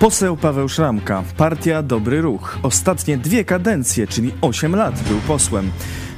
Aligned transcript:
Poseł 0.00 0.36
Paweł 0.36 0.68
Szramka, 0.68 1.24
partia 1.36 1.82
Dobry 1.82 2.20
Ruch. 2.20 2.58
Ostatnie 2.62 3.18
dwie 3.18 3.44
kadencje, 3.44 4.06
czyli 4.06 4.32
8 4.40 4.76
lat 4.76 5.02
był 5.02 5.18
posłem. 5.18 5.70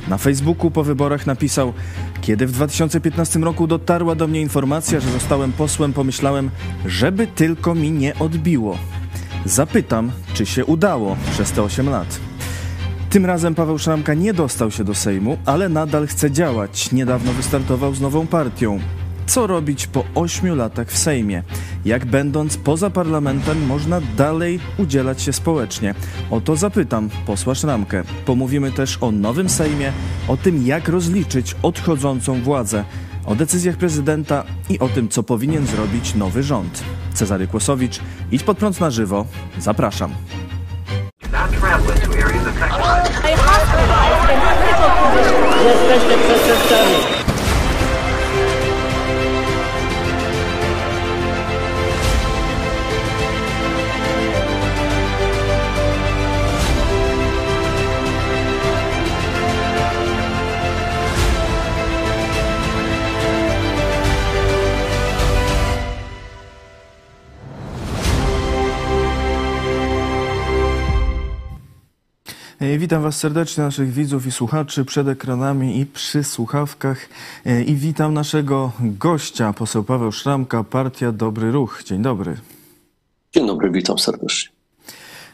Na 0.08 0.18
Facebooku 0.18 0.70
po 0.70 0.84
wyborach 0.84 1.26
napisał: 1.26 1.72
Kiedy 2.20 2.46
w 2.46 2.52
2015 2.52 3.38
roku 3.38 3.66
dotarła 3.66 4.14
do 4.14 4.28
mnie 4.28 4.40
informacja, 4.40 5.00
że 5.00 5.10
zostałem 5.10 5.52
posłem, 5.52 5.92
pomyślałem, 5.92 6.50
żeby 6.86 7.26
tylko 7.26 7.74
mi 7.74 7.90
nie 7.90 8.18
odbiło. 8.18 8.78
Zapytam, 9.44 10.12
czy 10.34 10.46
się 10.46 10.64
udało 10.64 11.16
przez 11.32 11.52
te 11.52 11.62
8 11.62 11.88
lat. 11.88 12.20
Tym 13.10 13.26
razem 13.26 13.54
Paweł 13.54 13.78
Szramka 13.78 14.14
nie 14.14 14.34
dostał 14.34 14.70
się 14.70 14.84
do 14.84 14.94
Sejmu, 14.94 15.38
ale 15.46 15.68
nadal 15.68 16.06
chce 16.06 16.30
działać. 16.30 16.92
Niedawno 16.92 17.32
wystartował 17.32 17.94
z 17.94 18.00
nową 18.00 18.26
partią. 18.26 18.80
Co 19.26 19.46
robić 19.46 19.86
po 19.86 20.04
ośmiu 20.14 20.54
latach 20.54 20.88
w 20.88 20.98
Sejmie? 20.98 21.42
Jak 21.84 22.06
będąc 22.06 22.56
poza 22.56 22.90
parlamentem 22.90 23.66
można 23.66 24.00
dalej 24.16 24.60
udzielać 24.78 25.22
się 25.22 25.32
społecznie? 25.32 25.94
O 26.30 26.40
to 26.40 26.56
zapytam 26.56 27.10
posła 27.26 27.54
Szramkę. 27.54 28.02
Pomówimy 28.24 28.72
też 28.72 28.98
o 29.00 29.10
nowym 29.10 29.48
Sejmie, 29.48 29.92
o 30.28 30.36
tym 30.36 30.66
jak 30.66 30.88
rozliczyć 30.88 31.56
odchodzącą 31.62 32.42
władzę, 32.42 32.84
o 33.26 33.34
decyzjach 33.34 33.76
prezydenta 33.76 34.44
i 34.68 34.78
o 34.78 34.88
tym, 34.88 35.08
co 35.08 35.22
powinien 35.22 35.66
zrobić 35.66 36.14
nowy 36.14 36.42
rząd. 36.42 36.82
Cezary 37.14 37.46
Kłosowicz, 37.46 38.00
idź 38.32 38.42
pod 38.42 38.58
prąd 38.58 38.80
na 38.80 38.90
żywo. 38.90 39.26
Zapraszam. 39.58 40.14
Jesteście 45.64 46.18
przestępcami. 46.18 47.11
Witam 72.92 73.02
Was 73.02 73.16
serdecznie, 73.16 73.64
naszych 73.64 73.92
widzów 73.92 74.26
i 74.26 74.32
słuchaczy 74.32 74.84
przed 74.84 75.08
ekranami 75.08 75.80
i 75.80 75.86
przy 75.86 76.24
słuchawkach. 76.24 77.08
E, 77.46 77.62
I 77.62 77.74
witam 77.76 78.14
naszego 78.14 78.72
gościa, 78.80 79.52
poseł 79.52 79.84
Paweł 79.84 80.12
Szramka, 80.12 80.64
Partia 80.64 81.12
Dobry 81.12 81.52
Ruch. 81.52 81.82
Dzień 81.84 82.02
dobry. 82.02 82.36
Dzień 83.34 83.46
dobry, 83.46 83.70
witam 83.70 83.98
serdecznie. 83.98 84.50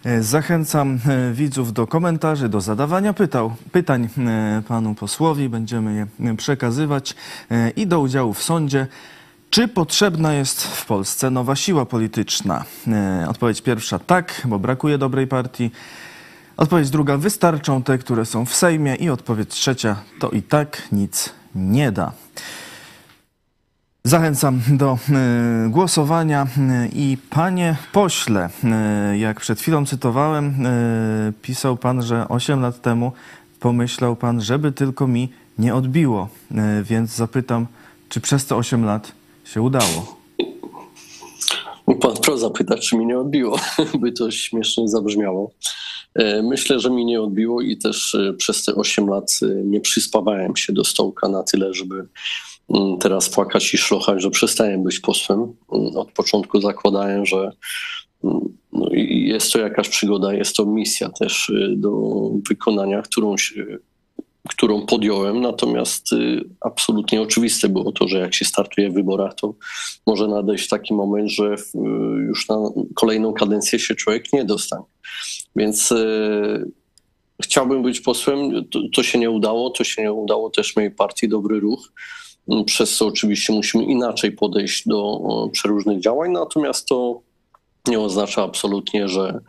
E, 0.04 0.22
Zachęcam 0.22 0.98
e, 1.08 1.32
widzów 1.32 1.72
do 1.72 1.86
komentarzy, 1.86 2.48
do 2.48 2.60
zadawania 2.60 3.12
pytał, 3.12 3.54
pytań 3.72 4.08
panu 4.68 4.94
posłowi. 4.94 5.48
Będziemy 5.48 6.06
je 6.20 6.36
przekazywać 6.36 7.14
i 7.76 7.86
do 7.86 8.00
udziału 8.00 8.34
w 8.34 8.42
sądzie. 8.42 8.86
Czy 9.50 9.68
potrzebna 9.68 10.34
jest 10.34 10.62
w 10.62 10.86
Polsce 10.86 11.30
nowa 11.30 11.56
siła 11.56 11.86
polityczna? 11.86 12.64
Odpowiedź 13.28 13.62
pierwsza 13.62 13.98
tak, 13.98 14.42
bo 14.44 14.58
brakuje 14.58 14.98
dobrej 14.98 15.26
partii. 15.26 15.70
Odpowiedź 16.58 16.91
druga 16.91 17.16
wystarczą 17.16 17.82
te, 17.82 17.98
które 17.98 18.26
są 18.26 18.44
w 18.44 18.54
Sejmie. 18.54 18.94
I 18.94 19.10
odpowiedź 19.10 19.48
trzecia 19.48 19.96
to 20.20 20.30
i 20.30 20.42
tak 20.42 20.82
nic 20.92 21.32
nie 21.54 21.92
da. 21.92 22.12
Zachęcam 24.04 24.60
do 24.68 24.98
e, 25.10 25.68
głosowania 25.70 26.47
E, 26.58 26.88
i 26.92 27.16
panie 27.30 27.76
pośle, 27.92 28.48
e, 28.64 29.18
jak 29.18 29.41
przed 29.41 29.60
chwilą 29.60 29.86
cytowałem, 29.86 30.54
pisał 31.42 31.76
pan, 31.76 32.02
że 32.02 32.28
8 32.28 32.60
lat 32.60 32.82
temu 32.82 33.12
pomyślał 33.60 34.16
pan, 34.16 34.41
żeby 34.41 34.72
tylko 34.72 35.06
mi 35.06 35.28
nie 35.58 35.74
odbiło, 35.74 36.28
więc 36.82 37.10
zapytam, 37.10 37.66
czy 38.08 38.20
przez 38.20 38.47
te 38.47 38.56
8 38.56 38.84
lat 38.84 39.12
się 39.44 39.62
udało? 39.62 40.18
Pan 42.00 42.16
wprost 42.16 42.41
zapytać, 42.41 42.88
czy 42.88 42.97
mi 42.97 43.06
nie 43.06 43.18
odbiło, 43.18 43.58
by 44.00 44.12
to 44.12 44.30
śmiesznie 44.30 44.88
zabrzmiało. 44.88 45.50
E, 46.18 46.42
Myślę, 46.42 46.80
że 46.80 46.90
mi 46.90 47.04
nie 47.04 47.22
odbiło 47.22 47.62
i 47.62 47.76
też 47.76 48.14
e, 48.14 48.32
przez 48.32 48.64
te 48.64 48.74
8 48.74 49.06
lat 49.08 49.38
e, 49.42 49.46
nie 49.46 49.80
przyspawałem 49.80 50.56
się 50.56 50.72
do 50.72 50.84
stołka 50.84 51.28
na 51.28 51.42
tyle, 51.42 51.74
żeby 51.74 52.06
mm, 52.74 52.98
teraz 52.98 53.28
płakać 53.28 53.74
i 53.74 53.78
szlochać, 53.78 54.22
że 54.22 54.30
przestałem 54.30 54.82
być 54.84 55.00
posłem. 55.00 55.40
Mm, 55.72 55.96
Od 55.96 56.12
początku 56.12 56.60
zakładałem, 56.60 57.26
że 57.26 57.52
mm, 58.24 58.40
no 58.72 58.88
jest 59.08 59.52
to 59.52 59.58
jakaś 59.58 59.88
przygoda, 59.88 60.34
jest 60.34 60.56
to 60.56 60.66
misja 60.66 61.08
też 61.08 61.52
do 61.76 61.90
wykonania, 62.48 63.02
którą 63.02 63.36
się 63.36 63.78
którą 64.48 64.86
podjąłem, 64.86 65.40
natomiast 65.40 66.08
absolutnie 66.60 67.22
oczywiste 67.22 67.68
było 67.68 67.92
to, 67.92 68.08
że 68.08 68.18
jak 68.18 68.34
się 68.34 68.44
startuje 68.44 68.90
w 68.90 68.94
wyborach, 68.94 69.34
to 69.34 69.54
może 70.06 70.28
nadejść 70.28 70.68
taki 70.68 70.94
moment, 70.94 71.30
że 71.30 71.54
już 72.26 72.48
na 72.48 72.56
kolejną 72.94 73.32
kadencję 73.32 73.78
się 73.78 73.94
człowiek 73.94 74.32
nie 74.32 74.44
dostanie. 74.44 74.84
Więc 75.56 75.92
y, 75.92 76.70
chciałbym 77.42 77.82
być 77.82 78.00
posłem, 78.00 78.69
to, 78.70 78.81
to 78.94 79.03
się 79.03 79.19
nie 79.19 79.31
udało, 79.31 79.70
to 79.70 79.84
się 79.84 80.03
nie 80.03 80.12
udało 80.12 80.50
też 80.50 80.76
mojej 80.76 80.91
partii 80.91 81.28
Dobry 81.28 81.60
Ruch, 81.60 81.92
Mm, 82.48 82.64
przez 82.64 82.97
co 82.97 83.06
oczywiście 83.06 83.53
musimy 83.53 83.84
inaczej 83.84 84.32
podejść 84.32 84.88
do 84.88 85.20
przeróżnych 85.53 86.00
działań, 86.00 86.31
natomiast 86.31 86.86
to 86.86 87.20
nie 87.86 88.00
oznacza 88.00 88.42
absolutnie, 88.42 89.09
że 89.09 89.41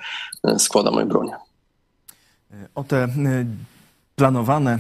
e, 0.44 0.60
składamy 0.60 1.06
broń. 1.06 1.30
O 2.76 2.84
te 2.84 2.98
e, 3.04 3.10
planowane 4.16 4.74
e, 4.74 4.80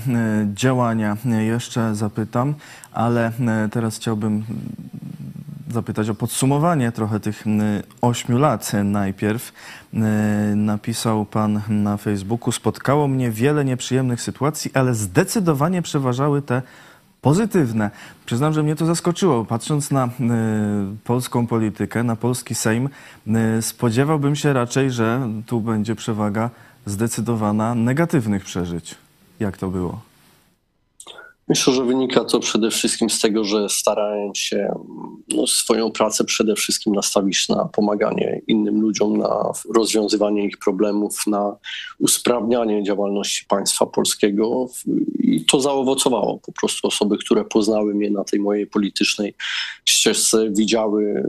działania 0.53 1.17
jeszcze 1.39 1.95
zapytam, 1.95 2.55
ale 2.91 3.31
teraz 3.71 3.97
chciałbym 3.97 4.45
zapytać 5.69 6.09
o 6.09 6.15
podsumowanie 6.15 6.91
trochę 6.91 7.19
tych 7.19 7.43
ośmiu 8.01 8.37
lat 8.37 8.71
najpierw. 8.83 9.53
Napisał 10.55 11.25
pan 11.25 11.61
na 11.69 11.97
Facebooku, 11.97 12.51
spotkało 12.51 13.07
mnie 13.07 13.31
wiele 13.31 13.65
nieprzyjemnych 13.65 14.21
sytuacji, 14.21 14.71
ale 14.73 14.95
zdecydowanie 14.95 15.81
przeważały 15.81 16.41
te 16.41 16.61
pozytywne. 17.21 17.91
Przyznam, 18.25 18.53
że 18.53 18.63
mnie 18.63 18.75
to 18.75 18.85
zaskoczyło. 18.85 19.45
Patrząc 19.45 19.91
na 19.91 20.09
polską 21.03 21.47
politykę, 21.47 22.03
na 22.03 22.15
polski 22.15 22.55
Sejm, 22.55 22.89
spodziewałbym 23.61 24.35
się 24.35 24.53
raczej, 24.53 24.91
że 24.91 25.27
tu 25.45 25.61
będzie 25.61 25.95
przewaga 25.95 26.49
zdecydowana 26.85 27.75
negatywnych 27.75 28.45
przeżyć. 28.45 28.95
Jak 29.39 29.57
to 29.57 29.67
było? 29.67 30.08
Myślę, 31.49 31.73
że 31.73 31.85
wynika 31.85 32.25
to 32.25 32.39
przede 32.39 32.71
wszystkim 32.71 33.09
z 33.09 33.19
tego, 33.19 33.43
że 33.43 33.69
starałem 33.69 34.35
się 34.35 34.73
no, 35.35 35.47
swoją 35.47 35.91
pracę 35.91 36.23
przede 36.23 36.55
wszystkim 36.55 36.93
nastawić 36.93 37.49
na 37.49 37.65
pomaganie 37.65 38.41
innym 38.47 38.81
ludziom, 38.81 39.17
na 39.17 39.51
rozwiązywanie 39.75 40.45
ich 40.45 40.57
problemów, 40.57 41.27
na 41.27 41.55
usprawnianie 41.99 42.83
działalności 42.83 43.45
państwa 43.45 43.85
polskiego 43.85 44.67
i 45.19 45.45
to 45.45 45.61
zaowocowało. 45.61 46.39
Po 46.45 46.51
prostu 46.51 46.87
osoby, 46.87 47.17
które 47.17 47.45
poznały 47.45 47.95
mnie 47.95 48.11
na 48.11 48.23
tej 48.23 48.39
mojej 48.39 48.67
politycznej 48.67 49.35
ścieżce, 49.85 50.49
widziały, 50.51 51.23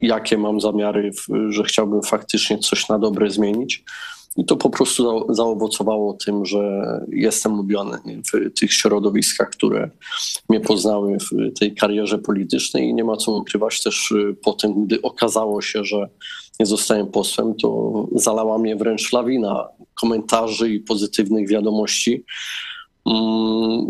jakie 0.00 0.38
mam 0.38 0.60
zamiary, 0.60 1.10
że 1.48 1.64
chciałbym 1.64 2.02
faktycznie 2.02 2.58
coś 2.58 2.88
na 2.88 2.98
dobre 2.98 3.30
zmienić. 3.30 3.84
I 4.36 4.44
to 4.44 4.56
po 4.56 4.70
prostu 4.70 5.02
za- 5.28 5.34
zaowocowało 5.34 6.14
tym, 6.14 6.46
że 6.46 6.82
jestem 7.08 7.56
lubiany 7.56 7.98
w 8.32 8.58
tych 8.60 8.72
środowiskach, 8.72 9.50
które 9.50 9.90
mnie 10.48 10.60
poznały 10.60 11.18
w 11.18 11.58
tej 11.58 11.74
karierze 11.74 12.18
politycznej 12.18 12.88
i 12.88 12.94
nie 12.94 13.04
ma 13.04 13.16
co 13.16 13.32
ukrywać 13.32 13.82
też 13.82 14.10
y, 14.10 14.36
po 14.42 14.52
tym, 14.52 14.84
gdy 14.84 15.02
okazało 15.02 15.62
się, 15.62 15.84
że 15.84 16.08
nie 16.60 16.66
zostałem 16.66 17.06
posłem, 17.06 17.54
to 17.54 17.92
zalała 18.14 18.58
mnie 18.58 18.76
wręcz 18.76 19.12
lawina 19.12 19.68
komentarzy 20.00 20.70
i 20.74 20.80
pozytywnych 20.80 21.48
wiadomości 21.48 22.24
mm, 23.06 23.88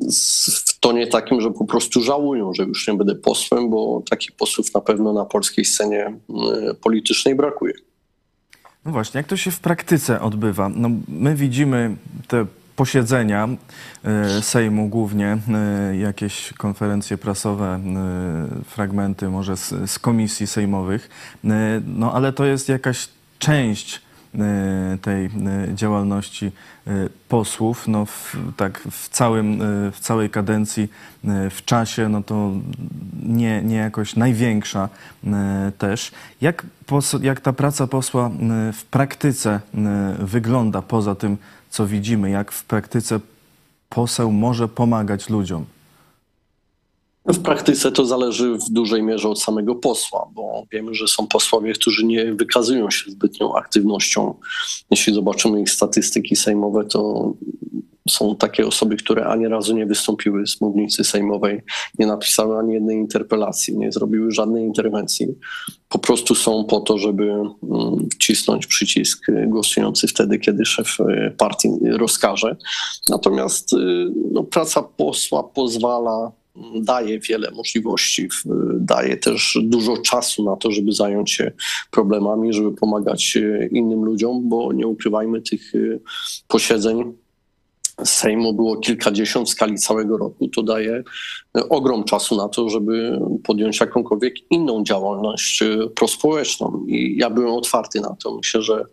w 0.66 0.80
tonie 0.80 1.06
takim, 1.06 1.40
że 1.40 1.50
po 1.50 1.64
prostu 1.64 2.00
żałują, 2.02 2.54
że 2.54 2.62
już 2.62 2.88
nie 2.88 2.94
będę 2.94 3.14
posłem, 3.14 3.70
bo 3.70 4.02
takich 4.10 4.32
posłów 4.32 4.74
na 4.74 4.80
pewno 4.80 5.12
na 5.12 5.24
polskiej 5.24 5.64
scenie 5.64 6.18
y, 6.70 6.74
politycznej 6.74 7.34
brakuje. 7.34 7.72
No 8.84 8.92
właśnie, 8.92 9.18
jak 9.18 9.26
to 9.26 9.36
się 9.36 9.50
w 9.50 9.60
praktyce 9.60 10.20
odbywa? 10.20 10.68
No, 10.68 10.90
my 11.08 11.34
widzimy 11.34 11.96
te 12.28 12.46
posiedzenia 12.76 13.48
y, 14.38 14.42
Sejmu 14.42 14.88
głównie, 14.88 15.38
y, 15.92 15.96
jakieś 15.96 16.52
konferencje 16.52 17.18
prasowe, 17.18 17.80
y, 18.60 18.64
fragmenty 18.64 19.28
może 19.28 19.56
z, 19.56 19.90
z 19.90 19.98
komisji 19.98 20.46
sejmowych, 20.46 21.08
no 21.86 22.12
ale 22.14 22.32
to 22.32 22.44
jest 22.44 22.68
jakaś 22.68 23.08
część 23.38 24.02
tej 25.02 25.30
działalności 25.74 26.52
posłów. 27.28 27.88
No, 27.88 28.06
w, 28.06 28.36
tak 28.56 28.80
w, 28.90 29.08
całym, 29.08 29.58
w 29.92 30.00
całej 30.00 30.30
kadencji, 30.30 30.88
w 31.50 31.64
czasie, 31.64 32.08
no 32.08 32.22
to 32.22 32.52
nie, 33.22 33.62
nie 33.62 33.76
jakoś 33.76 34.16
największa 34.16 34.88
też. 35.78 36.12
Jak, 36.40 36.66
jak 37.22 37.40
ta 37.40 37.52
praca 37.52 37.86
posła 37.86 38.30
w 38.72 38.84
praktyce 38.84 39.60
wygląda 40.18 40.82
poza 40.82 41.14
tym, 41.14 41.36
co 41.70 41.86
widzimy? 41.86 42.30
Jak 42.30 42.52
w 42.52 42.64
praktyce 42.64 43.20
poseł 43.88 44.32
może 44.32 44.68
pomagać 44.68 45.28
ludziom? 45.28 45.64
W 47.26 47.38
praktyce 47.42 47.92
to 47.92 48.06
zależy 48.06 48.54
w 48.54 48.70
dużej 48.70 49.02
mierze 49.02 49.28
od 49.28 49.42
samego 49.42 49.74
posła, 49.74 50.28
bo 50.34 50.64
wiemy, 50.72 50.94
że 50.94 51.08
są 51.08 51.26
posłowie, 51.26 51.72
którzy 51.72 52.06
nie 52.06 52.34
wykazują 52.34 52.90
się 52.90 53.10
zbytnią 53.10 53.54
aktywnością. 53.54 54.34
Jeśli 54.90 55.14
zobaczymy 55.14 55.60
ich 55.60 55.70
statystyki 55.70 56.36
sejmowe, 56.36 56.84
to 56.84 57.32
są 58.08 58.36
takie 58.36 58.66
osoby, 58.66 58.96
które 58.96 59.26
ani 59.26 59.48
razu 59.48 59.76
nie 59.76 59.86
wystąpiły 59.86 60.46
z 60.46 60.60
mównicy 60.60 61.04
sejmowej, 61.04 61.62
nie 61.98 62.06
napisały 62.06 62.58
ani 62.58 62.74
jednej 62.74 62.96
interpelacji, 62.96 63.78
nie 63.78 63.92
zrobiły 63.92 64.32
żadnej 64.32 64.64
interwencji. 64.64 65.26
Po 65.88 65.98
prostu 65.98 66.34
są 66.34 66.64
po 66.64 66.80
to, 66.80 66.98
żeby 66.98 67.24
mm, 67.32 68.08
wcisnąć 68.14 68.66
przycisk 68.66 69.26
głosujący 69.46 70.08
wtedy, 70.08 70.38
kiedy 70.38 70.64
szef 70.64 70.96
y, 71.00 71.34
partii 71.38 71.68
rozkaże. 71.82 72.56
Natomiast 73.08 73.72
y, 73.72 73.76
no, 74.32 74.44
praca 74.44 74.82
posła 74.82 75.42
pozwala 75.42 76.32
daje 76.82 77.20
wiele 77.20 77.50
możliwości, 77.50 78.28
daje 78.74 79.16
też 79.16 79.58
dużo 79.62 79.96
czasu 79.96 80.44
na 80.44 80.56
to, 80.56 80.70
żeby 80.70 80.92
zająć 80.92 81.30
się 81.32 81.52
problemami, 81.90 82.52
żeby 82.52 82.72
pomagać 82.72 83.36
e, 83.36 83.66
innym 83.66 84.04
ludziom, 84.04 84.48
bo 84.48 84.72
nie 84.72 84.86
ukrywajmy 84.86 85.42
tych 85.42 85.74
e, 85.74 85.78
posiedzeń 86.48 87.12
Sejmu 88.04 88.52
było 88.54 88.76
kilkadziesiąt 88.76 89.48
w 89.48 89.52
skali 89.52 89.78
całego 89.78 90.16
roku. 90.16 90.48
To 90.48 90.62
daje 90.62 91.02
ogrom 91.54 92.04
czasu 92.04 92.36
na 92.36 92.48
to, 92.48 92.68
żeby 92.68 93.20
podjąć 93.44 93.80
jakąkolwiek 93.80 94.34
inną 94.50 94.84
działalność 94.84 95.62
e, 95.62 95.88
prospołeczną. 95.94 96.84
I 96.86 97.16
ja 97.18 97.30
byłem 97.30 97.54
otwarty 97.54 98.00
na 98.00 98.16
to. 98.22 98.36
Myślę, 98.36 98.62
że 98.62 98.84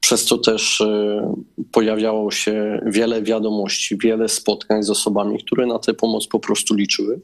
przez 0.00 0.24
to 0.24 0.38
też 0.38 0.80
e, 0.80 1.34
pojawiało 1.72 2.30
się 2.30 2.80
wiele 2.86 3.22
wiadomości, 3.22 3.98
wiele 3.98 4.28
spotkań 4.28 4.82
z 4.82 4.90
osobami, 4.90 5.38
które 5.38 5.66
na 5.66 5.78
tę 5.78 5.94
pomoc 5.94 6.26
po 6.26 6.40
prostu 6.40 6.74
liczyły. 6.74 7.20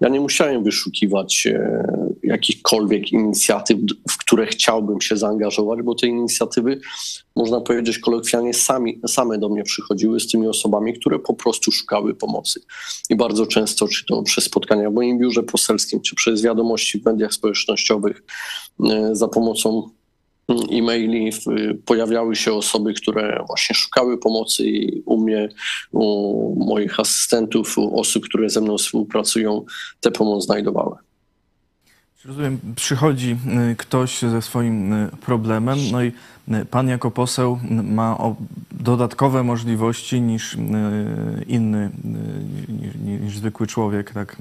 Ja 0.00 0.08
nie 0.08 0.20
musiałem 0.20 0.64
wyszukiwać 0.64 1.48
jakichkolwiek 2.22 3.12
inicjatyw, 3.12 3.78
w 4.10 4.18
które 4.18 4.46
chciałbym 4.46 5.00
się 5.00 5.16
zaangażować, 5.16 5.82
bo 5.82 5.94
te 5.94 6.06
inicjatywy, 6.06 6.80
można 7.36 7.60
powiedzieć 7.60 7.98
kolokwialnie, 7.98 8.54
sami, 8.54 9.00
same 9.06 9.38
do 9.38 9.48
mnie 9.48 9.62
przychodziły 9.62 10.20
z 10.20 10.28
tymi 10.30 10.48
osobami, 10.48 10.94
które 10.94 11.18
po 11.18 11.34
prostu 11.34 11.72
szukały 11.72 12.14
pomocy. 12.14 12.60
I 13.10 13.16
bardzo 13.16 13.46
często, 13.46 13.88
czy 13.88 14.06
to 14.06 14.16
przez 14.34 14.44
spotkania 14.44 14.90
w 14.90 14.94
moim 14.94 15.18
biurze 15.18 15.42
poselskim, 15.42 16.00
czy 16.00 16.16
przez 16.16 16.42
wiadomości 16.42 17.00
w 17.00 17.04
mediach 17.04 17.34
społecznościowych, 17.34 18.22
e, 18.90 19.10
za 19.12 19.28
pomocą 19.28 19.90
mm, 20.48 20.62
e-maili 20.72 21.30
pojawiały 21.84 22.36
się 22.36 22.52
osoby, 22.52 22.94
które 22.94 23.44
właśnie 23.46 23.76
szukały 23.76 24.18
pomocy 24.18 24.66
i 24.66 25.02
u 25.06 25.20
mnie, 25.20 25.48
u 25.92 26.64
moich 26.64 27.00
asystentów, 27.00 27.78
u 27.78 28.00
osób, 28.00 28.24
które 28.24 28.50
ze 28.50 28.60
mną 28.60 28.78
współpracują, 28.78 29.64
tę 30.00 30.10
pomoc 30.10 30.44
znajdowały. 30.44 30.96
Rozumiem, 32.26 32.58
przychodzi 32.76 33.36
y, 33.72 33.76
ktoś 33.76 34.22
ze 34.22 34.42
swoim 34.42 34.92
y, 34.92 35.10
problemem, 35.26 35.78
no 35.92 36.02
i 36.02 36.12
y, 36.48 36.64
pan 36.64 36.88
jako 36.88 37.10
poseł 37.10 37.58
ma 37.70 38.18
dodatkowe 38.72 39.42
możliwości 39.42 40.20
niż 40.20 40.56
inny, 41.46 41.90
niż, 42.68 43.20
niż 43.20 43.38
zwykły 43.38 43.66
człowiek, 43.66 44.10
tak 44.12 44.36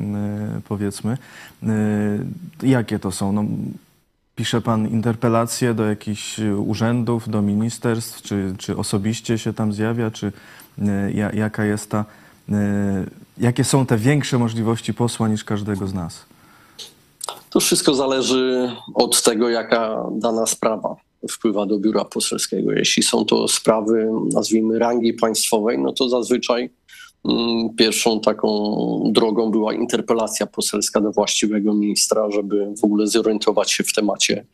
powiedzmy. 0.68 1.18
Jakie 2.64 3.00
to 3.00 3.12
są? 3.12 3.32
No, 3.32 3.44
pisze 4.36 4.62
pan 4.62 4.88
interpelacje 4.88 5.74
do 5.74 5.86
jakichś 5.86 6.40
urzędów, 6.40 7.30
do 7.30 7.42
ministerstw, 7.42 8.22
czy, 8.22 8.56
czy 8.58 8.78
osobiście 8.78 9.38
się 9.38 9.54
tam 9.54 9.74
zjawia, 9.74 10.12
czy 10.12 10.32
jaka 11.34 11.66
jest 11.66 11.90
ta, 11.90 12.06
jakie 13.38 13.64
są 13.64 13.86
te 13.86 13.98
większe 13.98 14.38
możliwości 14.38 14.94
posła 14.94 15.28
niż 15.28 15.44
każdego 15.44 15.88
z 15.88 15.94
nas? 15.94 16.33
To 17.54 17.60
wszystko 17.60 17.94
zależy 17.94 18.72
od 18.94 19.22
tego, 19.22 19.50
jaka 19.50 20.06
dana 20.12 20.46
sprawa 20.46 20.96
wpływa 21.32 21.66
do 21.66 21.80
biura 21.80 22.06
poselskiego. 22.06 22.72
Jeśli 22.72 23.04
są 23.04 23.26
to 23.26 23.48
sprawy, 23.48 24.10
nazwijmy, 24.34 24.80
rangi 24.80 25.14
państwowej, 25.14 25.80
no 25.80 25.94
to 25.94 26.10
zazwyczaj 26.10 26.70
pierwszą 27.78 28.20
taką 28.20 28.50
drogą 29.12 29.52
była 29.52 29.74
interpelacja 29.74 30.48
poselska 30.48 31.02
do 31.02 31.12
właściwego 31.12 31.74
ministra, 31.74 32.32
żeby 32.32 32.74
w 32.82 32.84
ogóle 32.84 33.08
zorientować 33.08 33.72
się 33.72 33.84
w 33.84 33.94
temacie, 33.94 34.46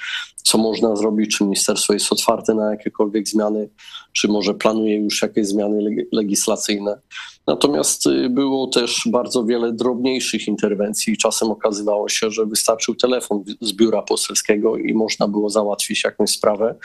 co 0.44 0.57
można 0.57 0.95
zrobić, 0.95 1.38
czy 1.38 1.44
ministerstwo 1.44 1.94
jest 1.94 2.12
otwarte 2.12 2.54
na 2.54 2.71
jakiekolwiek 2.71 3.27
zmiany, 3.27 3.69
czy 4.13 4.27
może 4.27 4.54
planuje 4.54 4.95
już 4.95 5.21
jakieś 5.21 5.48
zmiany 5.48 6.06
legislacyjne. 6.12 7.00
Natomiast 7.48 8.07
y, 8.07 8.30
było 8.30 8.68
też 8.68 9.01
bardzo 9.12 9.44
wiele 9.45 9.74
drobniejszych 9.74 10.48
interwencji. 10.48 11.18
Czasem 11.18 11.51
okazywało 11.51 12.10
się, 12.10 12.31
że 12.31 12.45
wystarczył 12.45 12.95
telefon 12.95 13.44
z 13.62 13.74
biura 13.74 14.01
poselskiego 14.01 14.77
i 14.77 14.94
można 14.94 15.27
było 15.27 15.50
załatwić 15.50 16.04
jakąś 16.04 16.30
sprawę. 16.30 16.75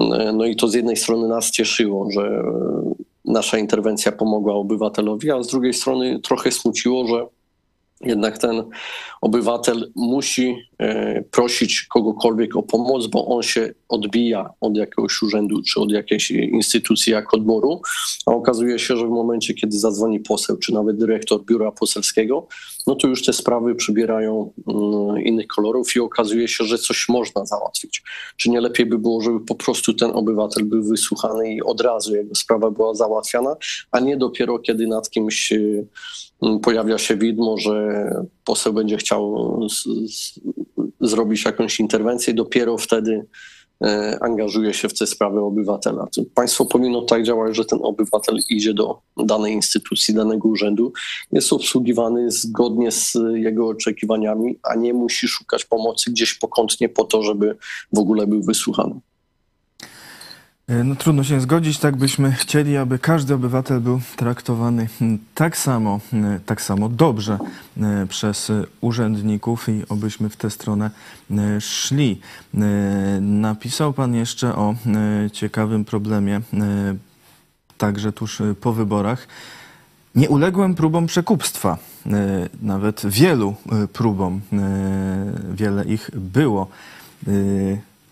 Y, 0.00 0.32
no 0.32 0.44
i 0.44 0.56
to 0.56 0.68
z 0.68 0.74
jednej 0.74 0.96
strony 0.96 1.28
nas 1.28 1.50
cieszyło, 1.50 2.10
że 2.10 2.42
nasza 3.26 3.58
interwencja 3.58 4.12
pomogła 4.12 4.54
obywatelowi, 4.54 5.30
a 5.30 5.42
z 5.42 5.46
drugiej 5.46 5.74
strony 5.74 6.20
trochę 6.20 6.50
smuciło, 6.50 7.06
że 7.06 7.26
jednak 8.00 8.38
ten 8.38 8.62
obywatel 9.20 9.92
musi 9.94 10.56
e, 10.78 11.22
prosić 11.22 11.82
kogokolwiek 11.82 12.56
o 12.56 12.62
pomoc, 12.62 13.06
bo 13.06 13.26
on 13.26 13.42
się 13.42 13.74
odbija 13.88 14.50
od 14.60 14.76
jakiegoś 14.76 15.22
urzędu 15.22 15.62
czy 15.62 15.80
od 15.80 15.90
jakiejś 15.90 16.30
instytucji 16.30 17.12
jak 17.12 17.34
odboru, 17.34 17.80
a 18.26 18.30
okazuje 18.30 18.78
się, 18.78 18.96
że 18.96 19.06
w 19.06 19.10
momencie, 19.10 19.54
kiedy 19.54 19.78
zadzwoni 19.78 20.20
poseł 20.20 20.56
czy 20.56 20.74
nawet 20.74 20.96
dyrektor 20.96 21.44
biura 21.44 21.72
poselskiego, 21.72 22.48
no 22.86 22.94
to 22.94 23.08
już 23.08 23.24
te 23.24 23.32
sprawy 23.32 23.74
przybierają 23.74 24.52
mm, 24.66 25.22
innych 25.22 25.46
kolorów 25.46 25.96
i 25.96 26.00
okazuje 26.00 26.48
się, 26.48 26.64
że 26.64 26.78
coś 26.78 27.08
można 27.08 27.46
załatwić. 27.46 28.02
Czy 28.36 28.50
nie 28.50 28.60
lepiej 28.60 28.86
by 28.86 28.98
było, 28.98 29.22
żeby 29.22 29.40
po 29.40 29.54
prostu 29.54 29.94
ten 29.94 30.10
obywatel 30.10 30.64
był 30.64 30.82
wysłuchany 30.82 31.54
i 31.54 31.62
od 31.62 31.80
razu 31.80 32.16
jego 32.16 32.34
sprawa 32.34 32.70
była 32.70 32.94
załatwiana, 32.94 33.56
a 33.90 34.00
nie 34.00 34.16
dopiero 34.16 34.58
kiedy 34.58 34.86
nad 34.86 35.10
kimś 35.10 35.52
mm, 35.52 35.86
pojawia 36.62 36.98
się 36.98 37.16
widmo, 37.16 37.58
że 37.58 38.04
poseł 38.44 38.72
będzie 38.72 38.96
chciał 38.96 39.58
z, 39.68 39.84
z, 40.14 40.40
zrobić 41.00 41.44
jakąś 41.44 41.80
interwencję, 41.80 42.34
dopiero 42.34 42.78
wtedy 42.78 43.26
e, 43.84 44.18
angażuje 44.20 44.74
się 44.74 44.88
w 44.88 44.98
te 44.98 45.06
sprawy 45.06 45.40
obywatela. 45.40 46.06
Państwo 46.34 46.64
powinno 46.66 47.02
tak 47.02 47.22
działać, 47.22 47.56
że 47.56 47.64
ten 47.64 47.78
obywatel 47.82 48.38
idzie 48.48 48.74
do 48.74 48.98
danej 49.16 49.52
instytucji, 49.52 50.14
danego 50.14 50.48
urzędu, 50.48 50.92
jest 51.32 51.52
obsługiwany 51.52 52.30
zgodnie 52.30 52.92
z 52.92 53.14
jego 53.34 53.68
oczekiwaniami, 53.68 54.58
a 54.62 54.74
nie 54.74 54.94
musi 54.94 55.28
szukać 55.28 55.64
pomocy 55.64 56.10
gdzieś 56.10 56.34
pokątnie 56.34 56.88
po 56.88 57.04
to, 57.04 57.22
żeby 57.22 57.56
w 57.92 57.98
ogóle 57.98 58.26
był 58.26 58.42
wysłuchany. 58.42 59.00
E, 60.68 60.84
no 60.84 60.96
trudno 60.96 61.24
się 61.24 61.40
zgodzić, 61.40 61.78
tak 61.78 61.96
byśmy 61.96 62.32
chcieli, 62.32 62.76
aby 62.76 62.98
każdy 62.98 63.34
obywatel 63.34 63.80
był 63.80 64.00
traktowany 64.16 64.86
hmm, 64.98 65.18
tak 65.34 65.56
samo, 65.56 66.00
hmm, 66.10 66.40
tak 66.46 66.62
samo 66.62 66.88
dobrze 66.88 67.38
hmm, 67.78 68.08
przez 68.08 68.52
urzędników 68.80 69.68
i 69.68 69.82
obyśmy 69.88 70.28
w 70.28 70.36
tę 70.36 70.50
stronę 70.50 70.90
szli. 71.60 72.20
Napisał 73.20 73.92
Pan 73.92 74.14
jeszcze 74.14 74.54
o 74.54 74.74
ciekawym 75.32 75.84
problemie, 75.84 76.40
także 77.78 78.12
tuż 78.12 78.42
po 78.60 78.72
wyborach. 78.72 79.28
Nie 80.14 80.28
uległem 80.28 80.74
próbom 80.74 81.06
przekupstwa, 81.06 81.78
nawet 82.62 83.06
wielu 83.06 83.54
próbom, 83.92 84.40
wiele 85.54 85.84
ich 85.84 86.10
było. 86.14 86.68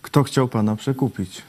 Kto 0.01 0.23
chciał 0.23 0.47
Pana 0.47 0.75
przekupić? 0.75 1.41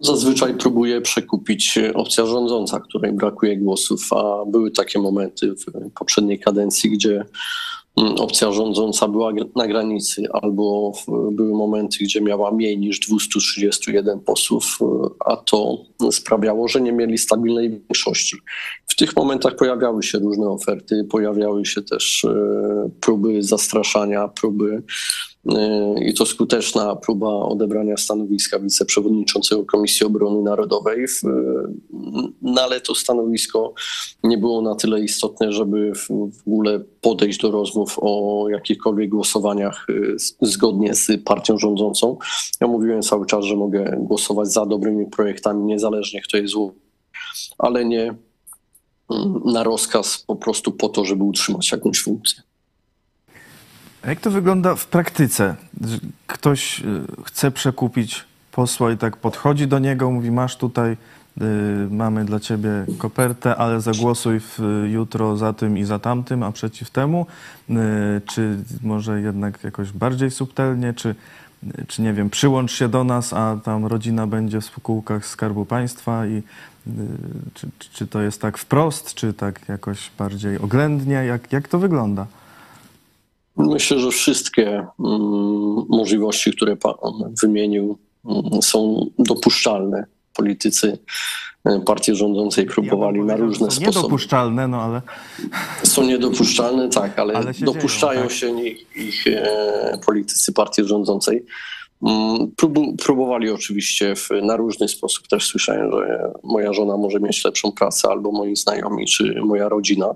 Zazwyczaj 0.00 0.54
próbuje 0.54 1.00
przekupić 1.00 1.78
opcja 1.94 2.26
rządząca, 2.26 2.80
której 2.80 3.12
brakuje 3.12 3.56
głosów, 3.56 4.12
a 4.12 4.44
były 4.46 4.70
takie 4.70 4.98
momenty 4.98 5.54
w 5.54 5.90
poprzedniej 5.98 6.38
kadencji, 6.38 6.90
gdzie 6.90 7.24
opcja 7.96 8.52
rządząca 8.52 9.08
była 9.08 9.32
na 9.56 9.66
granicy, 9.66 10.22
albo 10.32 10.92
były 11.32 11.52
momenty, 11.52 11.98
gdzie 12.00 12.20
miała 12.20 12.50
mniej 12.50 12.78
niż 12.78 13.00
231 13.00 14.20
posłów, 14.20 14.78
a 15.26 15.36
to 15.36 15.78
sprawiało, 16.10 16.68
że 16.68 16.80
nie 16.80 16.92
mieli 16.92 17.18
stabilnej 17.18 17.70
większości. 17.70 18.36
W 18.86 18.96
tych 18.96 19.16
momentach 19.16 19.56
pojawiały 19.56 20.02
się 20.02 20.18
różne 20.18 20.48
oferty, 20.48 21.06
pojawiały 21.10 21.66
się 21.66 21.82
też 21.82 22.24
e, 22.24 22.90
próby 23.00 23.42
zastraszania, 23.42 24.28
próby 24.28 24.82
e, 25.48 25.94
i 26.04 26.14
to 26.14 26.26
skuteczna 26.26 26.96
próba 26.96 27.28
odebrania 27.28 27.96
stanowiska 27.96 28.58
wiceprzewodniczącego 28.58 29.64
Komisji 29.64 30.06
Obrony 30.06 30.42
Narodowej, 30.42 31.06
no 32.42 32.62
ale 32.62 32.80
to 32.80 32.94
stanowisko 32.94 33.74
nie 34.24 34.38
było 34.38 34.62
na 34.62 34.74
tyle 34.74 35.00
istotne, 35.00 35.52
żeby 35.52 35.92
w 35.94 36.42
ogóle 36.46 36.80
podejść 37.00 37.40
do 37.40 37.50
rozmów 37.50 37.98
o 38.00 38.46
jakichkolwiek 38.50 39.10
głosowaniach 39.10 39.86
e, 39.88 40.46
zgodnie 40.46 40.94
z 40.94 41.22
partią 41.24 41.58
rządzącą. 41.58 42.18
Ja 42.60 42.66
mówiłem 42.66 43.02
cały 43.02 43.26
czas, 43.26 43.44
że 43.44 43.56
mogę 43.56 43.96
głosować 43.98 44.52
za 44.52 44.66
dobrymi 44.66 45.06
projektami, 45.06 45.64
niezależnie 45.64 46.22
kto 46.22 46.36
jest 46.36 46.52
zły, 46.52 46.72
ale 47.58 47.84
nie 47.84 48.14
na 49.44 49.62
rozkaz 49.62 50.24
po 50.26 50.36
prostu 50.36 50.72
po 50.72 50.88
to, 50.88 51.04
żeby 51.04 51.24
utrzymać 51.24 51.72
jakąś 51.72 52.02
funkcję. 52.02 52.42
A 54.02 54.08
jak 54.08 54.20
to 54.20 54.30
wygląda 54.30 54.74
w 54.74 54.86
praktyce? 54.86 55.56
Ktoś 56.26 56.80
y, 56.80 56.84
chce 57.24 57.50
przekupić 57.50 58.24
posła 58.52 58.92
i 58.92 58.96
tak 58.96 59.16
podchodzi 59.16 59.66
do 59.66 59.78
niego, 59.78 60.10
mówi 60.10 60.30
masz 60.30 60.56
tutaj, 60.56 60.92
y, 60.92 60.96
mamy 61.90 62.24
dla 62.24 62.40
ciebie 62.40 62.70
kopertę, 62.98 63.56
ale 63.56 63.80
zagłosuj 63.80 64.40
w, 64.40 64.58
jutro 64.90 65.36
za 65.36 65.52
tym 65.52 65.78
i 65.78 65.84
za 65.84 65.98
tamtym, 65.98 66.42
a 66.42 66.52
przeciw 66.52 66.90
temu? 66.90 67.26
Y, 67.70 67.74
czy 68.26 68.56
może 68.82 69.20
jednak 69.20 69.64
jakoś 69.64 69.92
bardziej 69.92 70.30
subtelnie, 70.30 70.94
czy, 70.94 71.14
czy 71.88 72.02
nie 72.02 72.12
wiem, 72.12 72.30
przyłącz 72.30 72.72
się 72.72 72.88
do 72.88 73.04
nas, 73.04 73.32
a 73.32 73.56
tam 73.64 73.86
rodzina 73.86 74.26
będzie 74.26 74.60
w 74.60 74.64
spółkach 74.64 75.26
Skarbu 75.26 75.64
Państwa 75.64 76.26
i 76.26 76.42
czy, 77.54 77.68
czy 77.92 78.06
to 78.06 78.20
jest 78.20 78.40
tak 78.40 78.58
wprost, 78.58 79.14
czy 79.14 79.32
tak 79.32 79.68
jakoś 79.68 80.10
bardziej 80.18 80.58
oględnie? 80.58 81.14
Jak, 81.14 81.52
jak 81.52 81.68
to 81.68 81.78
wygląda? 81.78 82.26
Myślę, 83.56 83.98
że 83.98 84.10
wszystkie 84.10 84.68
mm, 84.68 84.86
możliwości, 85.88 86.52
które 86.52 86.76
Pan 86.76 86.94
wymienił, 87.42 87.98
mm, 88.24 88.62
są 88.62 89.06
dopuszczalne. 89.18 90.04
Politycy 90.34 90.98
e, 91.64 91.80
partii 91.80 92.14
rządzącej 92.14 92.66
próbowali 92.66 93.18
ja 93.18 93.24
na 93.24 93.36
różne 93.36 93.66
są 93.66 93.70
sposoby. 93.70 93.96
Niedopuszczalne, 93.96 94.68
no 94.68 94.82
ale. 94.82 95.02
Są 95.84 96.02
niedopuszczalne, 96.02 96.88
tak, 96.88 97.18
ale, 97.18 97.34
ale 97.34 97.52
dopuszczają 97.60 98.28
dzieją, 98.28 98.28
tak? 98.28 98.36
się 98.36 98.60
ich, 98.60 98.96
ich 98.96 99.26
e, 99.26 99.98
politycy 100.06 100.52
partii 100.52 100.84
rządzącej. 100.84 101.44
Mm, 102.02 102.52
próbowali 103.04 103.50
oczywiście 103.50 104.16
w, 104.16 104.28
na 104.42 104.56
różny 104.56 104.88
sposób. 104.88 105.28
Też 105.28 105.46
słyszałem, 105.46 105.92
że 105.92 106.32
moja 106.42 106.72
żona 106.72 106.96
może 106.96 107.20
mieć 107.20 107.44
lepszą 107.44 107.72
pracę, 107.72 108.08
albo 108.08 108.32
moi 108.32 108.56
znajomi, 108.56 109.06
czy 109.06 109.34
moja 109.44 109.68
rodzina 109.68 110.14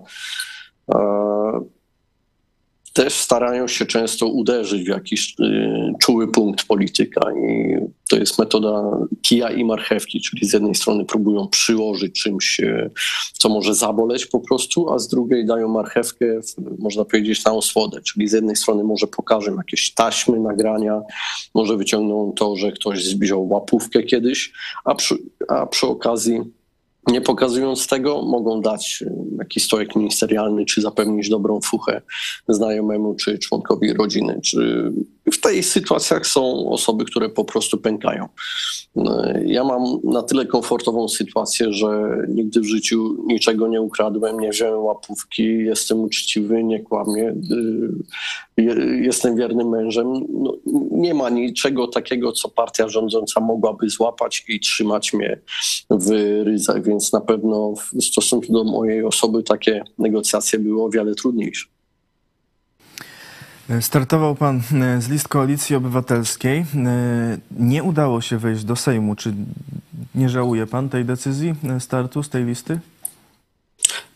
też 2.95 3.15
starają 3.15 3.69
się 3.69 3.87
często 3.87 4.27
uderzyć 4.27 4.85
w 4.85 4.89
jakiś 4.89 5.35
y, 5.41 5.93
czuły 6.03 6.29
punkt 6.33 6.65
polityka 6.67 7.21
i 7.33 7.77
to 8.11 8.17
jest 8.17 8.39
metoda 8.39 8.99
kija 9.23 9.51
i 9.51 9.65
marchewki, 9.65 10.21
czyli 10.21 10.47
z 10.47 10.53
jednej 10.53 10.75
strony 10.75 11.05
próbują 11.05 11.49
przyłożyć 11.49 12.23
czymś, 12.23 12.61
y, 12.61 12.91
co 13.33 13.49
może 13.49 13.75
zaboleć 13.75 14.27
po 14.27 14.41
prostu, 14.41 14.93
a 14.93 14.99
z 14.99 15.09
drugiej 15.09 15.47
dają 15.47 15.69
marchewkę, 15.69 16.27
można 16.79 17.05
powiedzieć, 17.05 17.45
na 17.45 17.53
osłodę, 17.53 18.01
czyli 18.01 18.29
z 18.29 18.33
jednej 18.33 18.57
strony 18.57 18.85
może 18.85 19.07
pokażą 19.07 19.57
jakieś 19.57 19.95
taśmy, 19.95 20.41
nagrania, 20.41 21.01
może 21.55 21.77
wyciągną 21.77 22.33
to, 22.37 22.57
że 22.57 22.73
ktoś 22.73 23.17
wziął 23.17 23.49
łapówkę 23.49 24.03
kiedyś, 24.03 24.53
a 24.85 24.95
przy, 24.95 25.17
a 25.49 25.67
przy 25.67 25.87
okazji 25.87 26.41
nie 27.07 27.21
pokazując 27.21 27.87
tego, 27.87 28.23
mogą 28.23 28.61
dać 28.61 29.05
y, 29.07 29.13
jakiś 29.39 29.65
stojek 29.65 29.97
ministerialny, 29.97 30.65
czy 30.65 30.81
zapewnić 30.81 31.29
dobrą 31.29 31.61
fuchę 31.65 32.03
znajomemu, 32.49 33.15
czy 33.15 33.39
członkowi 33.39 33.93
rodziny. 33.93 34.41
Czy 34.45 34.93
w 35.33 35.41
tych 35.41 35.67
sytuacjach 35.67 36.27
są 36.27 36.71
osoby, 36.71 37.05
które 37.05 37.29
po 37.29 37.45
prostu 37.45 37.79
pękają. 37.79 38.29
No, 38.97 39.23
ja 39.45 39.65
mam 39.65 40.01
na 40.05 40.23
tyle 40.23 40.47
komfortową 40.47 41.09
sytuację, 41.09 41.73
że 41.73 42.19
nigdy 42.29 42.61
w 42.61 42.65
życiu 42.65 43.17
niczego 43.27 43.69
nie 43.69 43.81
ukradłem, 43.81 44.41
nie 44.41 44.51
wziąłem 44.51 44.85
łapówki, 44.85 45.59
jestem 45.59 46.01
uczciwy, 46.01 46.65
nie 46.65 46.81
kłamię, 46.81 47.35
y, 48.59 49.01
jestem 49.03 49.37
wiernym 49.37 49.69
mężem. 49.69 50.13
No, 50.29 50.57
nie 50.91 51.15
ma 51.15 51.31
niczego 51.31 51.87
takiego, 51.87 52.33
co 52.33 52.49
partia 52.49 52.89
rządząca 52.89 53.41
mogłaby 53.41 53.89
złapać 53.89 54.45
i 54.49 54.61
trzymać 54.61 55.13
mnie 55.13 55.41
w 55.91 56.11
ryzach, 56.45 56.83
więc 56.83 57.13
na 57.13 57.21
pewno 57.21 57.75
w 57.75 58.05
stosunku 58.05 58.53
do 58.53 58.65
mojej 58.65 59.05
osoby 59.05 59.43
takie 59.43 59.85
negocjacje 59.99 60.59
były 60.59 60.83
o 60.83 60.91
wiele 60.91 61.15
trudniejsze. 61.15 61.74
Startował 63.81 64.35
pan 64.35 64.61
e, 64.83 65.03
z 65.03 65.09
list 65.09 65.29
Koalicji 65.29 65.77
Obywatelskiej. 65.77 66.59
E, 66.59 67.39
nie 67.59 67.83
udało 67.83 68.21
się 68.21 68.39
wejść 68.39 68.65
do 68.65 68.77
Sejmu. 68.77 69.15
Czy 69.15 69.35
nie 70.15 70.29
żałuje 70.29 70.67
pan 70.67 70.89
tej 70.89 71.05
decyzji 71.05 71.55
e, 71.65 71.81
startu 71.81 72.23
z 72.23 72.29
tej 72.29 72.45
listy? 72.45 72.81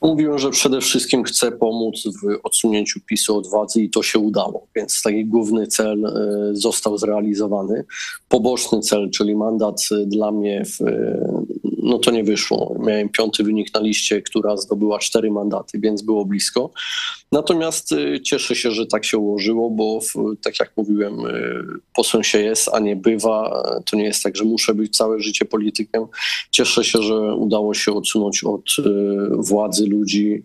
Mówiłem, 0.03 0.39
że 0.39 0.51
przede 0.51 0.81
wszystkim 0.81 1.25
chcę 1.25 1.53
pomóc 1.53 2.05
w 2.23 2.39
odsunięciu 2.43 3.01
PiSu 3.07 3.37
od 3.37 3.47
władzy 3.47 3.83
i 3.83 3.91
to 3.91 4.03
się 4.03 4.19
udało. 4.19 4.67
Więc 4.77 5.03
taki 5.03 5.25
główny 5.25 5.67
cel 5.67 6.13
został 6.53 6.99
zrealizowany. 6.99 7.85
Poboczny 8.29 8.81
cel, 8.81 9.11
czyli 9.11 9.37
mandat 9.37 9.81
dla 10.07 10.33
mnie 10.33 10.65
w 10.65 10.79
no 11.89 11.99
to 11.99 12.11
nie 12.11 12.25
wyszło. 12.25 12.77
Miałem 12.79 13.09
piąty 13.09 13.45
wynik 13.45 13.75
na 13.75 13.81
liście, 13.81 14.23
która 14.23 14.57
zdobyła 14.57 14.99
cztery 14.99 15.31
mandaty, 15.31 15.79
więc 15.81 16.03
było 16.03 16.25
blisko. 16.25 16.71
Natomiast 17.33 17.93
y, 17.93 18.21
cieszę 18.21 18.57
się, 18.57 18.71
że 18.71 18.87
tak 18.87 19.05
się 19.05 19.19
ułożyło, 19.19 19.71
bo 19.71 20.01
tak 20.43 20.61
jak 20.61 20.73
mówiłem, 20.77 21.27
y, 21.27 21.65
posłem 21.95 22.25
się 22.25 22.41
jest, 22.41 22.71
a 22.73 22.79
nie 22.79 22.97
bywa. 22.97 23.63
To 23.91 23.97
nie 23.97 24.05
jest 24.05 24.23
tak, 24.23 24.37
że 24.37 24.45
muszę 24.45 24.75
być 24.75 24.97
całe 24.97 25.21
życie 25.21 25.45
politykiem. 25.45 26.07
Cieszę 26.51 26.85
się, 26.85 27.03
że 27.03 27.35
udało 27.35 27.75
się 27.75 27.93
odsunąć 27.93 28.45
od 28.45 28.79
y, 28.79 28.83
władzy 29.31 29.87
ludzi, 29.87 30.43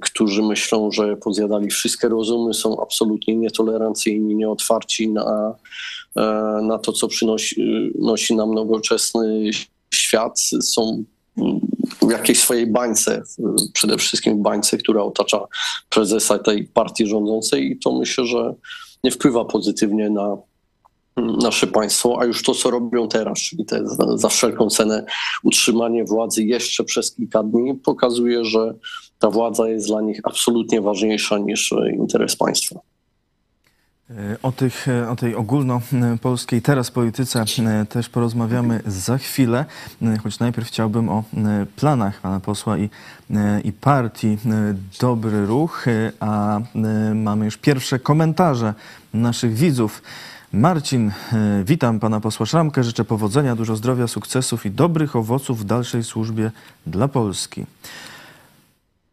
którzy 0.00 0.42
myślą, 0.42 0.90
że 0.90 1.16
pozjadali 1.16 1.70
wszystkie 1.70 2.08
rozumy, 2.08 2.54
są 2.54 2.82
absolutnie 2.82 3.36
nietolerancyjni, 3.36 4.34
nieotwarci 4.34 5.08
na, 5.08 5.54
na 6.62 6.78
to, 6.78 6.92
co 6.92 7.08
przynosi 7.08 7.92
nosi 7.98 8.34
nam 8.36 8.54
nowoczesny 8.54 9.50
świat 9.94 10.40
są 10.62 11.04
w 12.02 12.10
jakiejś 12.10 12.40
swojej 12.40 12.66
bańce, 12.66 13.22
przede 13.72 13.98
wszystkim 13.98 14.38
w 14.38 14.42
bańce, 14.42 14.78
która 14.78 15.02
otacza 15.02 15.40
prezesa 15.88 16.38
tej 16.38 16.64
partii 16.64 17.06
rządzącej 17.06 17.70
i 17.70 17.78
to 17.78 17.98
myślę, 17.98 18.26
że 18.26 18.54
nie 19.04 19.10
wpływa 19.10 19.44
pozytywnie 19.44 20.10
na 20.10 20.36
nasze 21.16 21.66
państwo, 21.66 22.20
a 22.20 22.24
już 22.24 22.42
to, 22.42 22.54
co 22.54 22.70
robią 22.70 23.08
teraz, 23.08 23.38
czyli 23.38 23.64
te 23.64 23.80
za, 24.14 24.28
wszelką 24.28 24.70
cenę 24.70 25.06
utrzymanie 25.42 26.04
władzy 26.04 26.44
jeszcze 26.44 26.84
przez 26.84 27.14
kilka 27.14 27.42
dni, 27.42 27.74
pokazuje, 27.74 28.44
że 28.44 28.74
ta 29.18 29.30
władza 29.30 29.68
jest 29.68 29.86
dla 29.86 30.00
nich 30.00 30.20
absolutnie 30.24 30.80
ważniejsza 30.80 31.38
niż 31.38 31.74
interes 31.98 32.36
państwa. 32.36 32.80
O, 34.42 34.52
tych, 34.52 34.86
o 35.08 35.16
tej 35.16 35.34
ogólnopolskiej 35.34 36.62
teraz 36.62 36.90
polityce 36.90 37.44
e, 37.58 37.86
też 37.86 38.08
porozmawiamy 38.08 38.80
za 38.86 39.18
chwilę, 39.18 39.64
e, 40.02 40.18
choć 40.18 40.38
najpierw 40.38 40.68
chciałbym 40.68 41.08
o 41.08 41.18
e, 41.36 41.66
planach 41.76 42.20
pana 42.20 42.40
posła 42.40 42.78
i, 42.78 42.90
i 43.64 43.72
partii 43.72 44.38
Dobry 45.00 45.46
Ruch, 45.46 45.84
a 46.20 46.60
mamy 47.14 47.44
już 47.44 47.56
pierwsze 47.56 47.98
komentarze 47.98 48.74
naszych 49.14 49.54
widzów. 49.54 50.02
Marcin, 50.52 51.12
witam 51.64 52.00
pana 52.00 52.20
posła 52.20 52.46
Szramkę, 52.46 52.84
życzę 52.84 53.04
powodzenia, 53.04 53.56
dużo 53.56 53.76
zdrowia, 53.76 54.06
sukcesów 54.06 54.66
i 54.66 54.70
dobrych 54.70 55.16
owoców 55.16 55.60
w 55.60 55.64
dalszej 55.64 56.04
służbie 56.04 56.50
dla 56.86 57.08
Polski. 57.08 57.66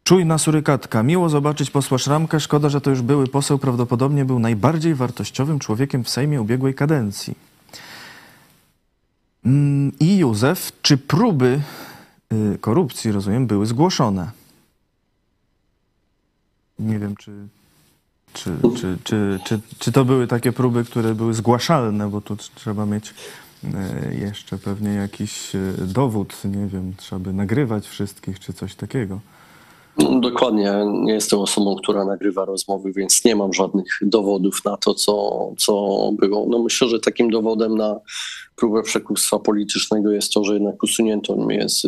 Czujna 0.04 0.38
surykatka. 0.38 1.02
Miło 1.02 1.28
zobaczyć 1.28 1.70
posła 1.70 1.98
Szramkę. 1.98 2.40
Szkoda, 2.40 2.68
że 2.68 2.80
to 2.80 2.90
już 2.90 3.02
były 3.02 3.26
poseł. 3.26 3.58
Prawdopodobnie 3.58 4.24
był 4.24 4.38
najbardziej 4.38 4.94
wartościowym 4.94 5.58
człowiekiem 5.58 6.04
w 6.04 6.08
Sejmie 6.08 6.40
ubiegłej 6.40 6.74
kadencji. 6.74 7.34
Mm, 9.44 9.92
I 10.00 10.16
Józef, 10.16 10.72
czy 10.82 10.98
próby 10.98 11.60
y, 12.32 12.58
korupcji, 12.58 13.12
rozumiem, 13.12 13.46
były 13.46 13.66
zgłoszone? 13.66 14.30
Nie 16.78 16.98
wiem, 16.98 17.16
czy, 17.16 17.32
czy, 18.32 18.56
czy, 18.76 18.98
czy, 19.04 19.38
czy, 19.44 19.60
czy 19.78 19.92
to 19.92 20.04
były 20.04 20.26
takie 20.26 20.52
próby, 20.52 20.84
które 20.84 21.14
były 21.14 21.34
zgłaszalne, 21.34 22.10
bo 22.10 22.20
tu 22.20 22.36
trzeba 22.54 22.86
mieć 22.86 23.14
y, 23.64 23.68
jeszcze 24.20 24.58
pewnie 24.58 24.90
jakiś 24.90 25.54
y, 25.54 25.74
dowód, 25.78 26.44
nie 26.44 26.66
wiem, 26.66 26.94
trzeba 26.96 27.18
by 27.18 27.32
nagrywać 27.32 27.88
wszystkich, 27.88 28.40
czy 28.40 28.52
coś 28.52 28.74
takiego. 28.74 29.20
No, 29.98 30.20
dokładnie. 30.20 30.72
Nie 30.92 31.12
jestem 31.12 31.38
osobą, 31.38 31.76
która 31.76 32.04
nagrywa 32.04 32.44
rozmowy, 32.44 32.92
więc 32.92 33.24
nie 33.24 33.36
mam 33.36 33.52
żadnych 33.52 33.98
dowodów 34.02 34.64
na 34.64 34.76
to, 34.76 34.94
co, 34.94 35.38
co 35.58 35.98
było. 36.12 36.46
No 36.50 36.58
myślę, 36.58 36.88
że 36.88 37.00
takim 37.00 37.30
dowodem 37.30 37.76
na 37.76 38.00
próbę 38.56 38.82
przekupstwa 38.82 39.38
politycznego 39.38 40.10
jest 40.10 40.32
to, 40.32 40.44
że 40.44 40.54
jednak 40.54 40.82
usunięto 40.82 41.36
mnie 41.36 41.68
z 41.68 41.86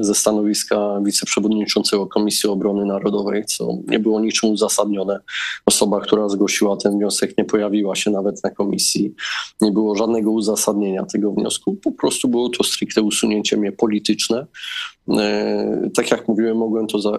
ze 0.00 0.14
stanowiska 0.14 1.00
wiceprzewodniczącego 1.04 2.06
Komisji 2.06 2.48
Obrony 2.48 2.86
Narodowej, 2.86 3.44
co 3.44 3.68
nie 3.86 3.98
było 3.98 4.20
niczym 4.20 4.50
uzasadnione. 4.50 5.20
Osoba, 5.66 6.00
która 6.00 6.28
zgłosiła 6.28 6.76
ten 6.76 6.92
wniosek, 6.92 7.38
nie 7.38 7.44
pojawiła 7.44 7.94
się 7.96 8.10
nawet 8.10 8.44
na 8.44 8.50
komisji. 8.50 9.14
Nie 9.60 9.72
było 9.72 9.96
żadnego 9.96 10.30
uzasadnienia 10.30 11.04
tego 11.04 11.32
wniosku. 11.32 11.76
Po 11.76 11.92
prostu 11.92 12.28
było 12.28 12.48
to 12.48 12.64
stricte 12.64 13.02
usunięcie 13.02 13.56
mnie 13.56 13.72
polityczne. 13.72 14.46
E, 15.08 15.90
tak 15.94 16.10
jak 16.10 16.28
mówiłem, 16.28 16.56
mogłem 16.56 16.86
to 16.86 16.98
e, 17.14 17.18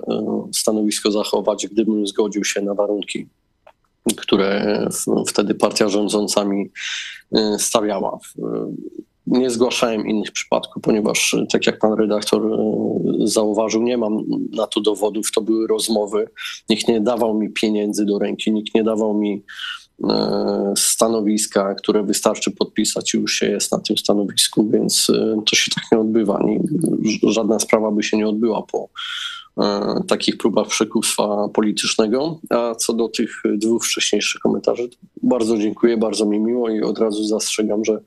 stanowisko 0.54 1.12
zachować, 1.12 1.68
gdybym 1.68 2.08
zgodził 2.08 2.44
się 2.44 2.62
na 2.62 2.74
warunki 2.74 3.28
które 4.18 4.88
wtedy 5.28 5.56
partia 5.56 5.90
rządząca 5.90 6.46
mi 6.46 6.72
e, 7.36 7.60
stawiała 7.60 8.20
nie 9.28 9.50
zgłaszałem 9.50 10.08
innych 10.08 10.32
przypadków, 10.32 10.84
ponieważ, 10.84 11.36
tak 11.52 11.66
jak 11.66 11.80
pan 11.80 11.94
redaktor 11.94 12.46
e, 12.46 12.58
zauważył, 13.28 13.84
nie 13.84 13.98
mam 13.98 14.24
na 14.52 14.68
to 14.68 14.82
dowodów. 14.82 15.32
To 15.32 15.42
były 15.42 15.68
rozmowy. 15.68 16.30
Nikt 16.70 16.88
nie 16.88 17.02
dawał 17.02 17.34
mi 17.40 17.50
pieniędzy 17.50 18.06
do 18.06 18.20
ręki, 18.20 18.52
nikt 18.52 18.76
nie 18.76 18.84
dawał 18.84 19.14
mi 19.14 19.44
e, 20.10 20.74
stanowiska, 20.78 21.76
które 21.76 22.04
wystarczy 22.04 22.52
podpisać 22.52 23.14
i 23.14 23.18
już 23.18 23.34
się 23.34 23.46
jest 23.46 23.72
na 23.72 23.80
tym 23.80 23.98
stanowisku, 23.98 24.70
więc 24.70 25.10
e, 25.10 25.42
to 25.46 25.56
się 25.56 25.72
tak 25.76 25.84
nie 25.92 26.00
odbywa. 26.00 26.46
Żadna 27.24 27.60
sprawa 27.60 27.92
by 27.92 28.04
się 28.04 28.18
nie 28.18 28.28
odbyła 28.28 28.62
po 28.62 28.90
E, 28.90 29.45
takich 30.08 30.38
próbach 30.38 30.68
przekupstwa 30.68 31.50
politycznego. 31.54 32.40
A 32.50 32.76
co 32.76 32.94
do 32.94 33.08
tych 33.08 33.44
dwóch 33.58 33.86
wcześniejszych 33.86 34.42
komentarzy, 34.42 34.90
bardzo 35.24 35.58
dziękuję, 35.58 35.98
bardzo 35.98 36.26
mi 36.26 36.40
miło 36.40 36.70
i 36.70 36.82
od 36.82 37.00
razu 37.00 37.24
zastrzegam, 37.24 37.86
że 37.86 38.02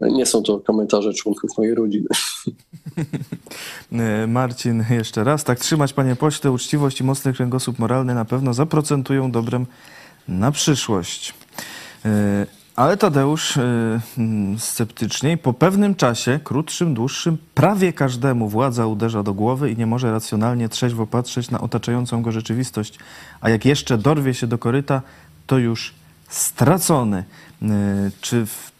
nie 0.00 0.26
są 0.26 0.42
to 0.42 0.60
komentarze 0.60 1.14
członków 1.14 1.50
mojej 1.58 1.74
rodziny. 1.74 2.08
E, 3.92 4.26
Marcin, 4.26 4.84
jeszcze 4.90 5.24
raz. 5.24 5.44
Tak 5.44 5.58
trzymać, 5.58 5.92
panie 5.92 6.16
pośle, 6.16 6.52
uczciwość 6.52 7.00
i 7.00 7.04
mocny 7.04 7.32
kręgosłup 7.32 7.78
moralny 7.78 8.14
na 8.14 8.24
pewno 8.24 8.54
zaprocentują 8.54 9.30
dobrem 9.30 9.66
na 10.28 10.52
przyszłość. 10.52 11.34
Ale 12.76 12.96
Tadeusz 12.96 13.56
yy, 13.56 14.58
sceptyczniej. 14.58 15.38
Po 15.38 15.52
pewnym 15.52 15.94
czasie, 15.94 16.40
krótszym, 16.44 16.94
dłuższym, 16.94 17.38
prawie 17.54 17.92
każdemu 17.92 18.48
władza 18.48 18.86
uderza 18.86 19.22
do 19.22 19.34
głowy 19.34 19.70
i 19.70 19.76
nie 19.76 19.86
może 19.86 20.10
racjonalnie 20.10 20.68
trzeźwo 20.68 21.06
patrzeć 21.06 21.50
na 21.50 21.60
otaczającą 21.60 22.22
go 22.22 22.32
rzeczywistość. 22.32 22.98
A 23.40 23.50
jak 23.50 23.64
jeszcze 23.64 23.98
dorwie 23.98 24.34
się 24.34 24.46
do 24.46 24.58
koryta, 24.58 25.02
to 25.46 25.58
już 25.58 25.94
stracony. 26.28 27.24
Yy, 27.62 27.68
czy 28.20 28.46
w, 28.46 28.72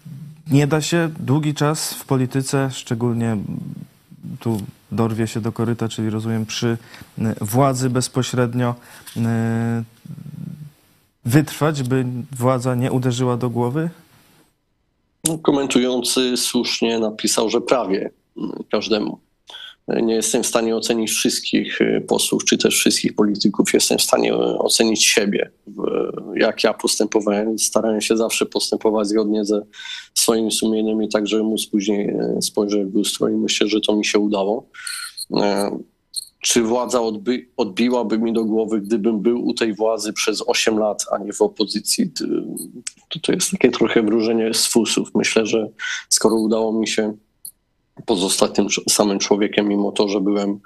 nie 0.50 0.66
da 0.66 0.80
się 0.80 1.10
długi 1.20 1.54
czas 1.54 1.94
w 1.94 2.04
polityce, 2.04 2.70
szczególnie 2.72 3.36
tu 4.40 4.60
dorwie 4.92 5.26
się 5.26 5.40
do 5.40 5.52
koryta, 5.52 5.88
czyli 5.88 6.10
rozumiem 6.10 6.46
przy 6.46 6.78
władzy 7.40 7.90
bezpośrednio, 7.90 8.74
yy, 9.16 9.22
wytrwać, 11.26 11.82
by 11.82 12.04
władza 12.32 12.74
nie 12.74 12.92
uderzyła 12.92 13.36
do 13.36 13.50
głowy? 13.50 13.90
Komentujący 15.42 16.36
słusznie 16.36 16.98
napisał, 16.98 17.50
że 17.50 17.60
prawie 17.60 18.10
każdemu. 18.70 19.18
Nie 19.88 20.14
jestem 20.14 20.42
w 20.42 20.46
stanie 20.46 20.76
ocenić 20.76 21.10
wszystkich 21.10 21.80
y, 21.80 22.04
posłów, 22.08 22.44
czy 22.44 22.58
też 22.58 22.78
wszystkich 22.78 23.14
polityków. 23.14 23.74
Jestem 23.74 23.98
w 23.98 24.02
stanie 24.02 24.34
ocenić 24.36 25.04
siebie. 25.04 25.50
Jak 26.34 26.64
ja 26.64 26.74
postępowałem, 26.74 27.58
starałem 27.58 28.00
się 28.00 28.16
zawsze 28.16 28.46
postępować 28.46 29.08
zgodnie 29.08 29.44
ze 29.44 29.62
swoim 30.14 30.50
sumieniem 30.50 31.02
i 31.02 31.08
tak, 31.08 31.26
żeby 31.26 31.42
móc 31.42 31.66
później 31.66 32.08
y, 32.08 32.42
spojrzeć 32.42 32.88
w 32.88 32.94
lustro 32.94 33.28
i 33.28 33.32
myślę, 33.32 33.68
że 33.68 33.80
to 33.80 33.96
mi 33.96 34.04
się 34.04 34.18
udało. 34.18 34.68
Czy 36.46 36.62
władza 36.62 37.02
odby, 37.02 37.48
odbiłaby 37.56 38.18
mi 38.18 38.32
do 38.32 38.44
głowy, 38.44 38.80
gdybym 38.80 39.20
był 39.20 39.46
u 39.46 39.54
tej 39.54 39.74
władzy 39.74 40.12
przez 40.12 40.42
8 40.46 40.78
lat, 40.78 41.04
a 41.12 41.18
nie 41.18 41.32
w 41.32 41.42
opozycji. 41.42 42.10
To, 43.08 43.20
to 43.22 43.32
jest 43.32 43.50
takie 43.50 43.70
trochę 43.70 44.02
wróżenie 44.02 44.54
z 44.54 44.66
fusów. 44.66 45.08
Myślę, 45.14 45.46
że 45.46 45.68
skoro 46.08 46.36
udało 46.36 46.72
mi 46.72 46.88
się 46.88 47.16
pozostać 48.06 48.54
tym 48.54 48.66
samym 48.88 49.18
człowiekiem, 49.18 49.68
mimo 49.68 49.92
to, 49.92 50.08
że 50.08 50.20
byłem 50.20 50.60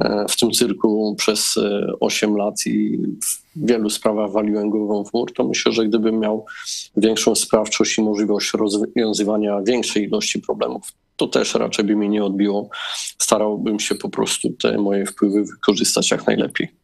e, 0.00 0.26
w 0.28 0.36
tym 0.36 0.50
cyrku 0.50 1.14
przez 1.18 1.54
8 2.00 2.34
e, 2.34 2.38
lat 2.38 2.66
i 2.66 2.98
w 3.22 3.66
wielu 3.66 3.90
sprawach 3.90 4.32
waliłem 4.32 4.70
głową 4.70 5.04
w 5.04 5.12
mur, 5.12 5.32
to 5.32 5.44
myślę, 5.44 5.72
że 5.72 5.86
gdybym 5.86 6.18
miał 6.18 6.46
większą 6.96 7.34
sprawczość 7.34 7.98
i 7.98 8.02
możliwość 8.02 8.52
rozwiązywania 8.54 9.62
większej 9.62 10.04
ilości 10.04 10.38
problemów, 10.38 10.92
to 11.16 11.26
też 11.26 11.54
raczej 11.54 11.84
by 11.84 11.96
mi 11.96 12.08
nie 12.08 12.24
odbiło. 12.24 12.68
Starałbym 13.18 13.80
się 13.80 13.94
po 13.94 14.08
prostu 14.08 14.50
te 14.62 14.78
moje 14.78 15.06
wpływy 15.06 15.44
wykorzystać 15.44 16.10
jak 16.10 16.26
najlepiej. 16.26 16.82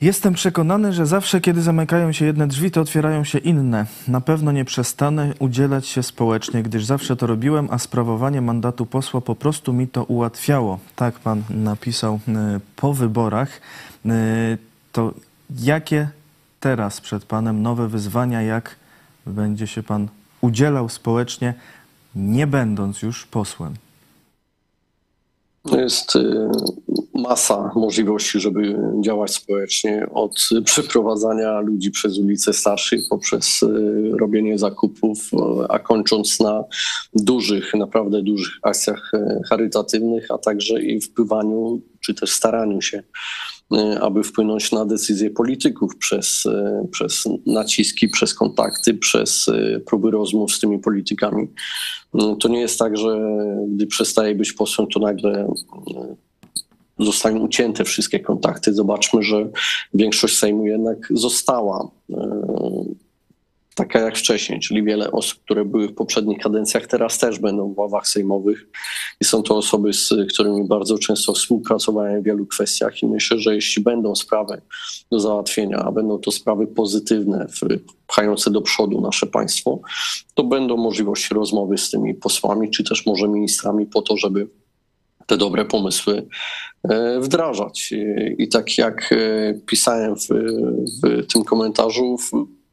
Jestem 0.00 0.34
przekonany, 0.34 0.92
że 0.92 1.06
zawsze, 1.06 1.40
kiedy 1.40 1.62
zamykają 1.62 2.12
się 2.12 2.24
jedne 2.24 2.46
drzwi, 2.46 2.70
to 2.70 2.80
otwierają 2.80 3.24
się 3.24 3.38
inne. 3.38 3.86
Na 4.08 4.20
pewno 4.20 4.52
nie 4.52 4.64
przestanę 4.64 5.34
udzielać 5.38 5.86
się 5.86 6.02
społecznie, 6.02 6.62
gdyż 6.62 6.84
zawsze 6.84 7.16
to 7.16 7.26
robiłem, 7.26 7.68
a 7.70 7.78
sprawowanie 7.78 8.40
mandatu 8.40 8.86
posła 8.86 9.20
po 9.20 9.34
prostu 9.34 9.72
mi 9.72 9.88
to 9.88 10.04
ułatwiało. 10.04 10.78
Tak 10.96 11.18
pan 11.18 11.42
napisał 11.50 12.20
e, 12.28 12.60
po 12.76 12.94
wyborach. 12.94 13.60
E, 14.06 14.58
to 14.92 15.14
jakie 15.60 16.08
teraz 16.60 17.00
przed 17.00 17.24
panem 17.24 17.62
nowe 17.62 17.88
wyzwania, 17.88 18.42
jak 18.42 18.76
będzie 19.26 19.66
się 19.66 19.82
pan 19.82 20.08
udzielał 20.40 20.88
społecznie 20.88 21.54
nie 22.16 22.46
będąc 22.46 23.02
już 23.02 23.26
posłem? 23.26 23.74
Jest 25.72 26.16
y, 26.16 26.48
masa 27.14 27.70
możliwości, 27.74 28.40
żeby 28.40 28.78
działać 29.00 29.34
społecznie, 29.34 30.06
od 30.12 30.48
przeprowadzania 30.64 31.60
ludzi 31.60 31.90
przez 31.90 32.18
ulice 32.18 32.52
starszych 32.52 33.00
poprzez 33.10 33.62
y, 33.62 33.66
robienie 34.20 34.58
zakupów, 34.58 35.30
a 35.68 35.78
kończąc 35.78 36.40
na 36.40 36.64
dużych, 37.14 37.74
naprawdę 37.74 38.22
dużych 38.22 38.58
akcjach 38.62 39.10
y, 39.14 39.40
charytatywnych, 39.48 40.30
a 40.30 40.38
także 40.38 40.82
i 40.82 41.00
wpływaniu 41.00 41.80
czy 42.04 42.14
też 42.14 42.30
staraniu 42.30 42.82
się 42.82 43.02
E, 43.72 44.00
aby 44.00 44.22
wpłynąć 44.22 44.72
na 44.72 44.84
decyzje 44.84 45.30
polityków 45.30 45.96
przez, 45.96 46.46
e, 46.46 46.86
przez 46.90 47.24
naciski, 47.46 48.08
przez 48.08 48.34
kontakty, 48.34 48.94
przez 48.94 49.48
e, 49.48 49.80
próby 49.80 50.10
rozmów 50.10 50.52
z 50.52 50.60
tymi 50.60 50.78
politykami. 50.78 51.48
To 52.40 52.48
nie 52.48 52.60
jest 52.60 52.78
tak, 52.78 52.96
że 52.96 53.18
gdy 53.68 53.86
przestaje 53.86 54.34
być 54.34 54.52
posłem, 54.52 54.88
to 54.88 55.00
nagle 55.00 55.54
zostaną 56.98 57.40
ucięte 57.40 57.84
wszystkie 57.84 58.20
kontakty. 58.20 58.74
Zobaczmy, 58.74 59.22
że 59.22 59.48
większość 59.94 60.36
Sejmu 60.36 60.66
jednak 60.66 61.08
została 61.10 61.90
taka 63.74 64.00
jak 64.00 64.18
wcześniej, 64.18 64.60
czyli 64.60 64.82
wiele 64.82 65.12
osób, 65.12 65.38
które 65.44 65.64
były 65.64 65.88
w 65.88 65.94
poprzednich 65.94 66.38
kadencjach, 66.38 66.86
teraz 66.86 67.18
też 67.18 67.38
będą 67.38 67.74
w 67.74 67.78
ławach 67.78 68.08
sejmowych 68.08 68.66
i 69.20 69.24
są 69.24 69.42
to 69.42 69.56
osoby, 69.56 69.92
z 69.92 70.14
którymi 70.32 70.68
bardzo 70.68 70.98
często 70.98 71.32
współpracowałem 71.32 72.22
w 72.22 72.24
wielu 72.24 72.46
kwestiach 72.46 73.02
i 73.02 73.06
myślę, 73.06 73.38
że 73.38 73.54
jeśli 73.54 73.82
będą 73.82 74.14
sprawy 74.14 74.62
do 75.10 75.20
załatwienia, 75.20 75.78
a 75.78 75.92
będą 75.92 76.18
to 76.18 76.30
sprawy 76.30 76.66
pozytywne, 76.66 77.46
pchające 78.06 78.50
do 78.50 78.60
przodu 78.60 79.00
nasze 79.00 79.26
państwo, 79.26 79.80
to 80.34 80.44
będą 80.44 80.76
możliwości 80.76 81.34
rozmowy 81.34 81.78
z 81.78 81.90
tymi 81.90 82.14
posłami, 82.14 82.70
czy 82.70 82.84
też 82.84 83.06
może 83.06 83.28
ministrami 83.28 83.86
po 83.86 84.02
to, 84.02 84.16
żeby 84.16 84.48
te 85.26 85.36
dobre 85.36 85.64
pomysły 85.64 86.26
e, 86.88 87.20
wdrażać. 87.20 87.94
I 88.38 88.48
tak 88.48 88.78
jak 88.78 89.12
e, 89.12 89.54
pisałem 89.66 90.16
w, 90.16 90.28
w 91.02 91.32
tym 91.32 91.44
komentarzu, 91.44 92.16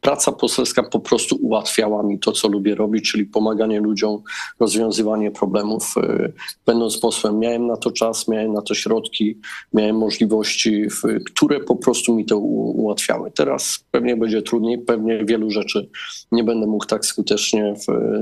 praca 0.01 0.31
poselska 0.31 0.83
po 0.83 0.99
prostu 0.99 1.35
ułatwiała 1.35 2.03
mi 2.03 2.19
to, 2.19 2.31
co 2.31 2.47
lubię 2.47 2.75
robić, 2.75 3.11
czyli 3.11 3.25
pomaganie 3.25 3.79
ludziom, 3.79 4.21
rozwiązywanie 4.59 5.31
problemów. 5.31 5.93
E, 5.97 6.31
będąc 6.65 6.97
posłem, 6.97 7.39
miałem 7.39 7.67
na 7.67 7.77
to 7.77 7.91
czas, 7.91 8.27
miałem 8.27 8.53
na 8.53 8.61
to 8.61 8.73
środki, 8.73 9.39
miałem 9.73 9.97
możliwości, 9.97 10.87
które 11.25 11.59
po 11.59 11.75
prostu 11.75 12.15
mi 12.15 12.25
to 12.25 12.37
ułatwiały. 12.37 13.31
Teraz 13.31 13.85
pewnie 13.91 14.17
będzie 14.17 14.41
trudniej, 14.41 14.77
pewnie 14.77 15.25
wielu 15.25 15.51
rzeczy 15.51 15.89
nie 16.31 16.43
będę 16.43 16.67
mógł 16.67 16.85
tak 16.85 17.05
skutecznie 17.05 17.73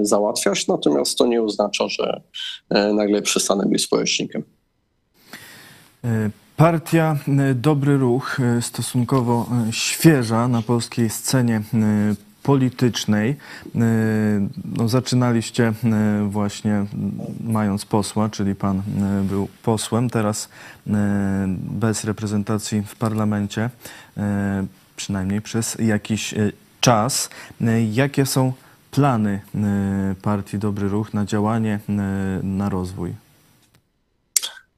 załatwiać, 0.01 0.67
natomiast 0.67 1.17
to 1.17 1.27
nie 1.27 1.43
oznacza, 1.43 1.87
że 1.87 2.21
e, 2.69 2.93
nagle 2.93 3.21
przestanę 3.21 3.65
być 3.65 3.83
społecznikiem. 3.83 4.43
E, 6.03 6.29
Partia 6.59 7.17
e, 7.27 7.55
Dobry 7.55 7.97
Ruch, 7.97 8.39
e, 8.39 8.61
stosunkowo 8.61 9.47
e, 9.69 9.73
świeża 9.73 10.47
na 10.47 10.61
polskiej 10.61 11.09
scenie 11.09 11.61
politycznej. 12.43 13.35
No, 14.65 14.87
zaczynaliście 14.87 15.73
właśnie 16.29 16.85
mając 17.43 17.85
posła, 17.85 18.29
czyli 18.29 18.55
pan 18.55 18.81
był 19.23 19.47
posłem, 19.63 20.09
teraz 20.09 20.49
bez 21.53 22.03
reprezentacji 22.03 22.81
w 22.81 22.95
parlamencie, 22.95 23.69
przynajmniej 24.95 25.41
przez 25.41 25.77
jakiś 25.79 26.35
czas. 26.81 27.29
Jakie 27.91 28.25
są 28.25 28.53
plany 28.91 29.41
partii 30.21 30.57
Dobry 30.57 30.89
Ruch 30.89 31.13
na 31.13 31.25
działanie, 31.25 31.79
na 32.43 32.69
rozwój? 32.69 33.28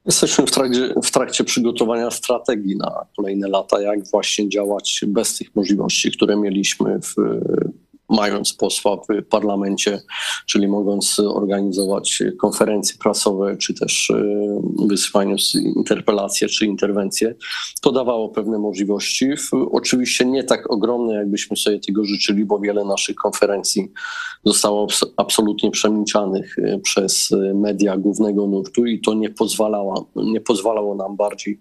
Jesteśmy 0.06 0.46
w 0.46 0.52
trakcie, 0.52 0.94
w 1.04 1.12
trakcie 1.12 1.44
przygotowania 1.44 2.12
strategii 2.12 2.78
na 2.78 3.06
kolejne 3.18 3.48
lata, 3.48 3.82
jak 3.82 4.08
właśnie 4.12 4.50
działać 4.50 5.06
bez 5.08 5.38
tych 5.38 5.56
możliwości, 5.56 6.12
które 6.12 6.36
mieliśmy 6.36 7.00
w 7.00 7.16
mając 8.12 8.54
posła 8.54 8.98
w 8.98 9.26
parlamencie, 9.30 10.02
czyli 10.46 10.68
mogąc 10.68 11.20
organizować 11.20 12.24
konferencje 12.40 12.98
prasowe, 13.00 13.58
czy 13.58 13.74
też 13.74 14.10
e, 14.10 14.24
wysyłając 14.88 15.56
interpelacje 15.56 16.48
czy 16.48 16.66
interwencje, 16.66 17.36
to 17.82 17.92
dawało 17.92 18.30
pewne 18.30 18.60
możliwości. 18.60 19.30
Oczywiście 19.72 20.26
nie 20.26 20.44
tak 20.44 20.72
ogromne, 20.72 21.14
jakbyśmy 21.14 21.58
sobie 21.58 21.80
tego 21.80 22.06
życzyli, 22.06 22.46
bo 22.46 22.60
wiele 22.60 22.86
naszych 22.86 23.16
konferencji 23.16 23.92
zostało 24.46 24.88
absolutnie 25.18 25.72
przemilczanych 25.72 26.60
e, 26.60 26.80
przez 26.80 27.30
media 27.54 27.98
głównego 27.98 28.48
nurtu 28.48 28.86
i 28.86 29.02
to 29.02 29.14
nie 29.14 29.30
pozwalało, 29.30 30.12
nie 30.16 30.42
pozwalało 30.42 30.96
nam 30.96 31.16
bardziej 31.16 31.60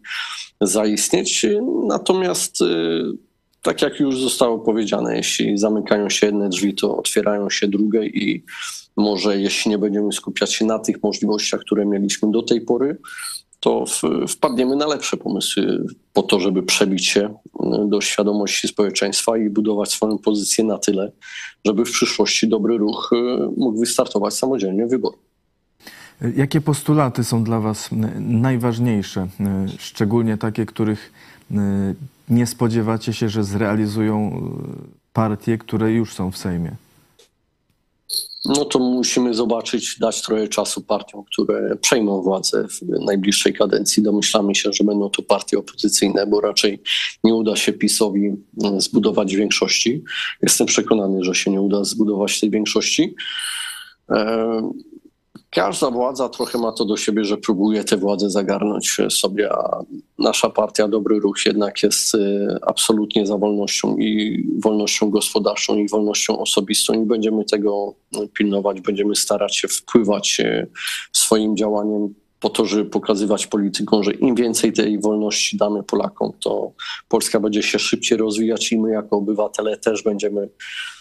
zaistnieć. 0.61 1.47
Natomiast 1.87 2.63
e, 2.63 2.67
tak 3.63 3.83
jak 3.83 4.01
już 4.01 4.21
zostało 4.21 4.59
powiedziane, 4.59 5.17
jeśli 5.17 5.59
zamykają 5.59 6.11
się 6.11 6.27
jedne 6.27 6.49
drzwi, 6.49 6.75
to 6.75 6.97
otwierają 6.97 7.51
się 7.51 7.69
drugie 7.69 8.07
i 8.07 8.45
może 8.97 9.41
jeśli 9.41 9.71
nie 9.71 9.79
będziemy 9.79 10.13
skupiać 10.13 10.55
się 10.55 10.65
na 10.65 10.79
tych 10.79 11.03
możliwościach, 11.03 11.61
które 11.61 11.87
mieliśmy 11.87 12.31
do 12.31 12.43
tej 12.43 12.61
pory, 12.61 12.97
to 13.61 13.85
wpadniemy 14.29 14.77
na 14.77 14.87
lepsze 14.87 15.17
pomysły 15.17 15.85
po 16.13 16.23
to, 16.23 16.41
żeby 16.41 16.63
przebić 16.63 17.07
się 17.07 17.35
do 17.87 18.01
świadomości 18.01 18.69
społeczeństwa 18.69 19.39
i 19.39 19.51
budować 19.51 19.93
swoją 19.93 20.19
pozycję 20.19 20.65
na 20.65 20.79
tyle, 20.79 21.13
żeby 21.67 21.85
w 21.85 21.91
przyszłości 21.91 22.49
dobry 22.49 22.79
ruch 22.79 23.11
e, 23.13 23.17
mógł 23.57 23.79
wystartować 23.79 24.35
samodzielnie 24.35 24.87
w 24.87 24.91
wyborach. 24.91 25.21
Jakie 26.37 26.61
postulaty 26.61 27.25
są 27.25 27.45
dla 27.45 27.61
Was 27.61 27.91
najważniejsze, 28.21 29.29
e, 29.41 29.67
szczególnie 29.79 30.37
takie, 30.37 30.67
których 30.67 31.13
e, 31.51 31.95
nie 32.31 32.47
spodziewacie 32.47 33.13
się, 33.13 33.29
że 33.29 33.45
zrealizują 33.45 34.29
y, 34.29 35.13
partie, 35.13 35.59
które 35.59 35.93
już 35.93 36.15
są 36.15 36.31
w 36.31 36.39
Sejmie? 36.39 36.77
No 38.45 38.65
to 38.65 38.79
musimy 38.79 39.35
zobaczyć, 39.35 39.99
dać 39.99 40.23
trochę 40.23 40.49
czasu 40.49 40.83
partiom, 40.83 41.25
które 41.25 41.77
przejmą 41.77 42.23
władzę 42.23 42.69
w 42.69 42.83
najbliższej 43.07 43.55
kadencji. 43.55 44.03
Domyślamy 44.03 44.55
się, 44.55 44.73
że 44.73 44.85
będą 44.85 45.11
to 45.11 45.23
partie 45.23 45.59
opozycyjne, 45.59 46.27
bo 46.27 46.41
raczej 46.41 46.83
nie 47.25 47.35
uda 47.35 47.57
się 47.57 47.73
PiSowi 47.73 48.27
y, 48.27 48.81
zbudować 48.81 49.37
większości. 49.37 50.05
Jestem 50.43 50.67
przekonany, 50.67 51.25
że 51.25 51.35
się 51.35 51.51
nie 51.51 51.61
uda 51.61 51.85
zbudować 51.85 52.41
tej 52.41 52.51
większości. 52.51 53.15
Każda 55.51 55.91
władza 55.91 56.29
trochę 56.29 56.59
ma 56.59 56.73
to 56.73 56.85
do 56.85 56.97
siebie, 56.97 57.25
że 57.25 57.37
próbuje 57.37 57.85
tę 57.85 57.97
władzę 57.97 58.31
zagarnąć 58.31 58.97
sobie, 59.11 59.53
a 59.53 59.85
nasza 60.19 60.51
partia 60.51 60.89
Dobry 60.89 61.21
Ruch 61.21 61.47
jednak 61.47 61.83
jest 61.83 62.15
y, 62.15 62.49
absolutnie 62.63 63.27
za 63.27 63.39
wolnością 63.39 63.97
i 63.97 64.45
wolnością 64.59 65.11
gospodarczą 65.11 65.77
i 65.77 65.89
wolnością 65.89 66.39
osobistą 66.39 67.03
i 67.03 67.07
będziemy 67.07 67.45
tego 67.45 67.95
pilnować, 68.35 68.81
będziemy 68.81 69.17
starać 69.17 69.57
się 69.57 69.69
wpływać 69.69 70.41
y, 70.41 70.67
swoim 71.13 71.57
działaniem 71.57 72.15
po 72.41 72.49
to, 72.49 72.67
żeby 72.67 72.91
pokazywać 72.91 73.47
politykom, 73.47 74.05
że 74.05 74.13
im 74.13 74.35
więcej 74.35 74.73
tej 74.73 75.01
wolności 75.01 75.57
damy 75.57 75.83
Polakom, 75.83 76.33
to 76.41 76.73
Polska 77.09 77.41
będzie 77.41 77.63
się 77.63 77.79
szybciej 77.79 78.19
rozwijać 78.19 78.73
i 78.73 78.79
my 78.79 78.91
jako 78.91 79.17
obywatele 79.17 79.77
też 79.77 80.03
będziemy 80.03 80.41
Y, 80.43 81.00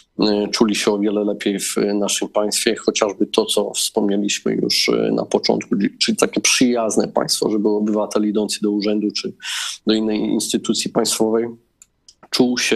czuli 0.51 0.75
się 0.75 0.91
o 0.91 0.99
wiele 0.99 1.23
lepiej 1.23 1.59
w 1.59 1.75
naszym 1.93 2.29
państwie, 2.29 2.75
chociażby 2.75 3.25
to, 3.27 3.45
co 3.45 3.71
wspomnieliśmy 3.73 4.53
już 4.53 4.89
y, 4.89 5.11
na 5.11 5.25
początku, 5.25 5.75
czyli 5.99 6.17
takie 6.17 6.41
przyjazne 6.41 7.07
państwo, 7.07 7.51
żeby 7.51 7.69
obywatel 7.69 8.29
idący 8.29 8.59
do 8.61 8.71
urzędu 8.71 9.11
czy 9.11 9.33
do 9.87 9.93
innej 9.93 10.19
instytucji 10.19 10.91
państwowej 10.91 11.47
czuł 12.29 12.57
się 12.57 12.75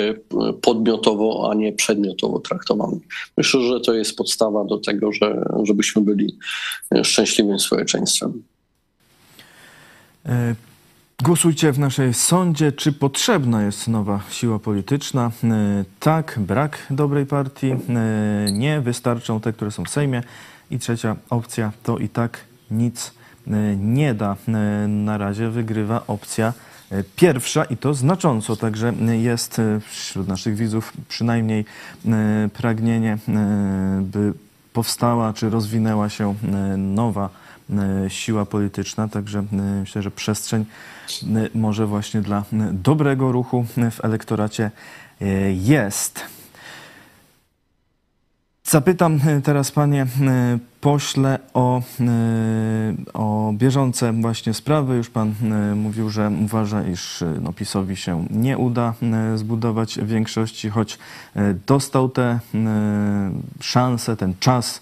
y, 0.49 0.53
podmiotowo, 0.61 1.49
a 1.51 1.55
nie 1.55 1.73
przedmiotowo 1.73 2.39
traktowany. 2.39 2.99
Myślę, 3.37 3.61
że 3.61 3.79
to 3.79 3.93
jest 3.93 4.15
podstawa 4.15 4.63
do 4.65 4.77
tego, 4.77 5.11
że, 5.11 5.45
żebyśmy 5.63 6.01
byli 6.01 6.37
szczęśliwym 7.03 7.59
społeczeństwem. 7.59 8.43
Głosujcie 11.21 11.71
w 11.71 11.79
naszej 11.79 12.13
sądzie, 12.13 12.71
czy 12.71 12.93
potrzebna 12.93 13.63
jest 13.63 13.87
nowa 13.87 14.19
siła 14.29 14.59
polityczna. 14.59 15.31
E, 15.43 15.49
tak, 15.99 16.39
brak 16.41 16.77
dobrej 16.89 17.25
partii. 17.25 17.71
E, 17.71 17.77
nie, 18.51 18.81
wystarczą 18.81 19.39
te, 19.39 19.53
które 19.53 19.71
są 19.71 19.83
w 19.83 19.89
Sejmie. 19.89 20.23
I 20.71 20.79
trzecia 20.79 21.15
opcja 21.29 21.71
to 21.83 21.97
i 21.97 22.09
tak 22.09 22.39
nic 22.71 23.13
e, 23.47 23.75
nie 23.75 24.13
da. 24.13 24.35
Na 24.87 25.17
razie 25.17 25.49
wygrywa 25.49 26.03
opcja 26.07 26.53
pierwsza 27.15 27.63
i 27.63 27.77
to 27.77 27.93
znacząco. 27.93 28.55
Także 28.55 28.93
jest 29.21 29.61
wśród 29.89 30.27
naszych 30.27 30.55
widzów 30.55 30.93
przynajmniej 31.07 31.65
pragnienie, 32.53 33.17
by 34.01 34.33
powstała 34.73 35.33
czy 35.33 35.49
rozwinęła 35.49 36.09
się 36.09 36.35
nowa 36.77 37.29
siła 38.07 38.45
polityczna, 38.45 39.07
także 39.07 39.39
e, 39.39 39.55
myślę, 39.55 40.01
że 40.01 40.11
przestrzeń 40.11 40.65
e, 41.23 41.25
może 41.55 41.87
właśnie 41.87 42.21
dla 42.21 42.43
dobrego 42.71 43.31
ruchu 43.31 43.65
w 43.91 44.05
elektoracie 44.05 44.71
jest. 45.53 46.21
Zapytam 48.63 49.19
teraz 49.43 49.71
panie 49.71 50.07
pośle 50.81 51.39
o, 51.53 51.81
o 53.13 53.53
bieżące 53.53 54.13
właśnie 54.13 54.53
sprawy. 54.53 54.95
Już 54.95 55.09
pan 55.09 55.33
mówił, 55.75 56.09
że 56.09 56.31
uważa, 56.45 56.83
iż 56.83 57.23
no, 57.41 57.53
PiSowi 57.53 57.95
się 57.95 58.25
nie 58.29 58.57
uda 58.57 58.93
zbudować 59.35 59.99
większości, 60.03 60.69
choć 60.69 60.99
dostał 61.67 62.09
tę 62.09 62.39
szansę, 63.59 64.17
ten 64.17 64.33
czas 64.39 64.81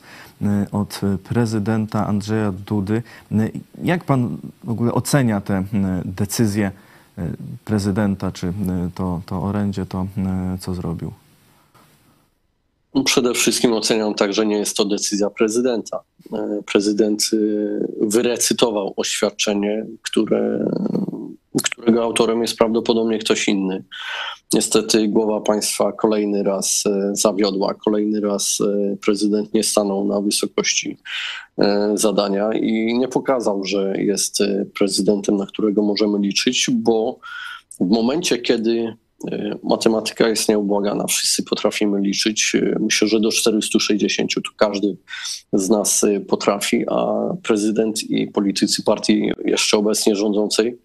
od 0.72 1.02
prezydenta 1.24 2.08
Andrzeja 2.08 2.52
Dudy. 2.52 3.04
Y, 3.32 3.52
jak 3.84 4.04
pan 4.04 4.38
w 4.64 4.70
ogóle 4.70 4.94
ocenia 4.94 5.42
te 5.42 5.60
y, 5.60 5.64
decyzje 6.06 6.72
prezydenta, 7.66 8.32
czy 8.32 8.54
to, 8.96 9.22
to 9.26 9.44
orędzie, 9.44 9.86
to 9.86 10.08
co 10.60 10.74
zrobił? 10.74 11.12
Przede 13.06 13.34
wszystkim 13.34 13.74
oceniam 13.74 14.14
tak, 14.14 14.34
że 14.34 14.46
nie 14.46 14.58
jest 14.58 14.78
to 14.78 14.86
decyzja 14.86 15.30
prezydenta. 15.30 16.00
Prezydent 16.66 17.24
wyrecytował 18.02 18.94
oświadczenie, 18.98 19.86
które 20.02 20.66
którego 21.62 22.04
autorem 22.04 22.42
jest 22.42 22.58
prawdopodobnie 22.58 23.20
ktoś 23.20 23.48
inny. 23.48 23.84
Niestety 24.54 25.08
głowa 25.08 25.42
państwa 25.42 25.92
kolejny 25.92 26.44
raz 26.44 26.84
e, 26.86 27.12
zawiodła, 27.16 27.74
kolejny 27.74 28.22
raz 28.22 28.58
e, 28.62 28.98
prezydent 29.06 29.54
nie 29.54 29.64
stanął 29.64 30.06
na 30.06 30.22
wysokości 30.22 30.98
e, 31.58 31.92
zadania 31.94 32.54
i 32.54 32.98
nie 32.98 33.08
pokazał, 33.08 33.64
że 33.64 33.94
jest 33.98 34.38
prezydentem, 34.74 35.38
na 35.38 35.46
którego 35.46 35.82
możemy 35.82 36.20
liczyć, 36.20 36.70
bo 36.74 37.20
w 37.80 37.90
momencie, 37.90 38.38
kiedy 38.38 38.98
matematyka 39.64 40.30
jest 40.30 40.50
nieubłagana, 40.50 41.08
wszyscy 41.08 41.44
potrafimy 41.44 42.02
liczyć. 42.02 42.56
Myślę, 42.80 43.08
że 43.08 43.20
do 43.20 43.32
460 43.32 44.34
to 44.34 44.42
każdy 44.58 44.98
z 45.54 45.70
nas 45.70 46.06
potrafi, 46.28 46.86
a 46.90 47.16
prezydent 47.44 48.04
i 48.04 48.28
politycy 48.28 48.84
partii 48.84 49.32
jeszcze 49.46 49.78
obecnie 49.78 50.16
rządzącej 50.16 50.78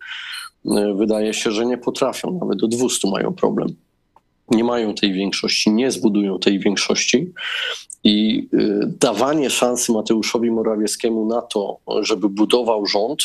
wydaje 0.94 1.34
się, 1.34 1.50
że 1.50 1.66
nie 1.66 1.78
potrafią, 1.78 2.38
nawet 2.40 2.58
do 2.58 2.68
200 2.68 3.10
mają 3.10 3.34
problem. 3.34 3.68
Nie 4.50 4.64
mają 4.64 4.94
tej 4.94 5.12
większości, 5.12 5.70
nie 5.70 5.90
zbudują 5.90 6.38
tej 6.38 6.58
większości 6.58 7.32
i 8.04 8.48
e, 8.52 8.58
dawanie 9.00 9.50
szansy 9.50 9.92
Mateuszowi 9.92 10.50
Morawieckiemu 10.50 11.26
na 11.26 11.42
to, 11.42 11.78
żeby 12.00 12.28
budował 12.28 12.86
rząd, 12.86 13.22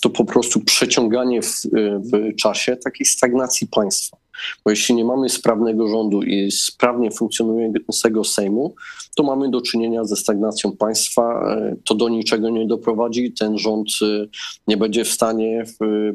to 0.00 0.10
po 0.10 0.24
prostu 0.24 0.60
przeciąganie 0.60 1.42
w, 1.42 1.46
e, 1.46 1.98
w 1.98 2.36
czasie 2.36 2.76
takiej 2.76 3.06
stagnacji 3.06 3.66
państwa. 3.66 4.16
Bo 4.64 4.70
jeśli 4.70 4.94
nie 4.94 5.04
mamy 5.04 5.28
sprawnego 5.28 5.88
rządu 5.88 6.22
i 6.22 6.50
sprawnie 6.50 7.10
funkcjonującego 7.10 8.24
Sejmu, 8.24 8.74
to 9.16 9.22
mamy 9.22 9.50
do 9.50 9.60
czynienia 9.60 10.04
ze 10.04 10.16
stagnacją 10.16 10.76
państwa. 10.76 11.56
To 11.84 11.94
do 11.94 12.08
niczego 12.08 12.50
nie 12.50 12.66
doprowadzi. 12.66 13.32
Ten 13.32 13.58
rząd 13.58 13.88
e, 14.02 14.26
nie 14.68 14.76
będzie 14.76 15.04
w 15.04 15.08
stanie 15.08 15.64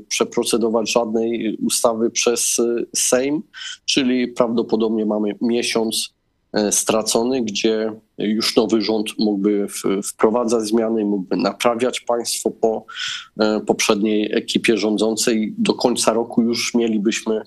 przeprocedować 0.08 0.92
żadnej 0.92 1.58
ustawy 1.58 2.10
przez 2.10 2.60
e, 2.60 2.76
Sejm, 2.96 3.44
czyli 3.86 4.28
prawdopodobnie 4.28 5.06
mamy 5.06 5.36
miesiąc 5.42 6.14
stracony, 6.72 7.42
gdzie 7.42 7.92
już 8.18 8.56
nowy 8.56 8.82
rząd 8.82 9.20
mógłby 9.20 9.68
wprowadzać 10.04 10.64
zmiany, 10.64 11.06
mógłby 11.06 11.38
naprawiać 11.38 12.00
państwo 12.00 12.52
po 12.52 12.86
poprzedniej 13.68 14.32
ekipie 14.34 14.78
rządzącej. 14.78 15.54
Do 15.58 15.74
końca 15.74 16.14
roku 16.14 16.42
już 16.42 16.74
mielibyśmy 16.74 17.42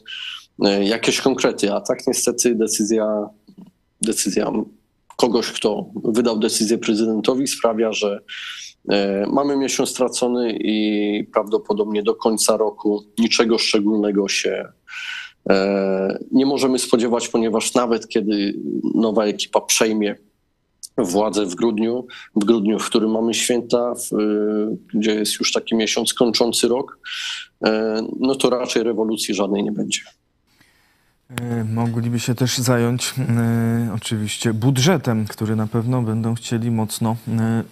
jakieś 0.82 1.20
konkrety, 1.20 1.72
a 1.72 1.80
tak 1.80 2.06
niestety 2.06 2.54
decyzja, 2.54 3.28
decyzja 4.02 4.52
kogoś, 5.16 5.52
kto 5.52 5.86
wydał 6.04 6.38
decyzję 6.38 6.78
prezydentowi, 6.78 7.46
sprawia, 7.46 7.92
że 7.92 8.20
e, 8.88 9.26
mamy 9.26 9.56
miesiąc 9.56 9.88
stracony 9.88 10.58
i 10.60 11.24
prawdopodobnie 11.32 12.02
do 12.02 12.14
końca 12.14 12.56
roku 12.56 13.04
niczego 13.18 13.58
szczególnego 13.58 14.28
się 14.28 14.68
e, 15.50 16.18
nie 16.32 16.46
możemy 16.46 16.78
spodziewać, 16.78 17.28
ponieważ 17.28 17.74
nawet 17.74 18.08
kiedy 18.08 18.54
nowa 18.94 19.24
ekipa 19.24 19.60
przejmie 19.60 20.16
władzę 20.98 21.46
w 21.46 21.54
grudniu, 21.54 22.06
w 22.36 22.44
grudniu, 22.44 22.78
w 22.78 22.86
którym 22.86 23.10
mamy 23.10 23.34
święta, 23.34 23.94
w, 23.94 24.10
gdzie 24.94 25.14
jest 25.14 25.40
już 25.40 25.52
taki 25.52 25.74
miesiąc 25.74 26.14
kończący 26.14 26.68
rok, 26.68 26.98
e, 27.64 28.00
no 28.20 28.34
to 28.34 28.50
raczej 28.50 28.82
rewolucji 28.82 29.34
żadnej 29.34 29.64
nie 29.64 29.72
będzie. 29.72 30.00
E, 31.30 31.64
mogliby 31.64 32.20
się 32.20 32.34
też 32.34 32.58
zająć 32.58 33.14
e, 33.18 33.92
oczywiście 33.94 34.54
budżetem, 34.54 35.26
który 35.26 35.56
na 35.56 35.66
pewno 35.66 36.02
będą 36.02 36.34
chcieli 36.34 36.70
mocno 36.70 37.16
e, 37.28 37.64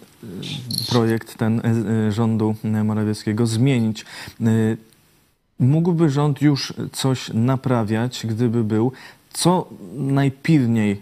projekt 0.89 1.37
ten 1.37 1.61
rządu 2.09 2.55
Morawieckiego 2.83 3.47
zmienić. 3.47 4.05
Mógłby 5.59 6.09
rząd 6.09 6.41
już 6.41 6.73
coś 6.91 7.29
naprawiać, 7.33 8.25
gdyby 8.29 8.63
był. 8.63 8.91
Co 9.33 9.69
najpilniej 9.93 11.01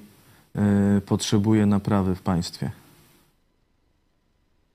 potrzebuje 1.06 1.66
naprawy 1.66 2.16
w 2.16 2.22
państwie? 2.22 2.72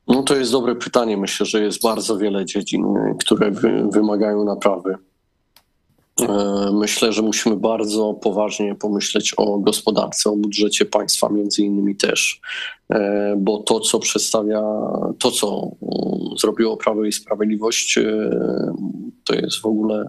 No 0.08 0.22
to 0.22 0.36
jest 0.36 0.52
dobre 0.52 0.74
pytanie. 0.74 1.16
Myślę, 1.16 1.46
że 1.46 1.60
jest 1.60 1.82
bardzo 1.82 2.18
wiele 2.18 2.44
dziedzin, 2.44 2.84
które 3.18 3.50
wymagają 3.92 4.44
naprawy. 4.44 4.98
E, 6.20 6.70
myślę, 6.72 7.12
że 7.12 7.22
musimy 7.22 7.56
bardzo 7.56 8.14
poważnie 8.14 8.74
pomyśleć 8.74 9.34
o 9.36 9.58
gospodarce, 9.58 10.30
o 10.30 10.36
budżecie 10.36 10.84
państwa 10.84 11.28
między 11.28 11.62
innymi 11.62 11.96
też, 11.96 12.40
e, 12.90 13.34
bo 13.38 13.58
to, 13.58 13.80
co 13.80 13.98
przedstawia, 13.98 14.62
to, 15.18 15.30
co 15.30 15.70
mm, 15.82 16.38
zrobiło 16.38 16.76
Prawo 16.76 17.04
i 17.04 17.12
Sprawiedliwość, 17.12 17.98
e, 17.98 18.30
to 19.26 19.34
jest 19.34 19.60
w 19.60 19.66
ogóle 19.66 20.08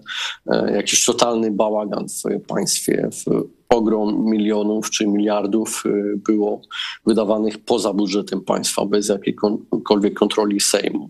jakiś 0.73 1.05
totalny 1.05 1.51
bałagan 1.51 2.05
w 2.07 2.47
państwie, 2.47 3.09
w 3.11 3.47
ogrom 3.69 4.25
milionów 4.25 4.89
czy 4.89 5.07
miliardów 5.07 5.83
było 6.15 6.61
wydawanych 7.05 7.57
poza 7.57 7.93
budżetem 7.93 8.41
państwa, 8.41 8.85
bez 8.85 9.09
jakiejkolwiek 9.09 10.13
kontroli 10.13 10.59
Sejmu. 10.59 11.09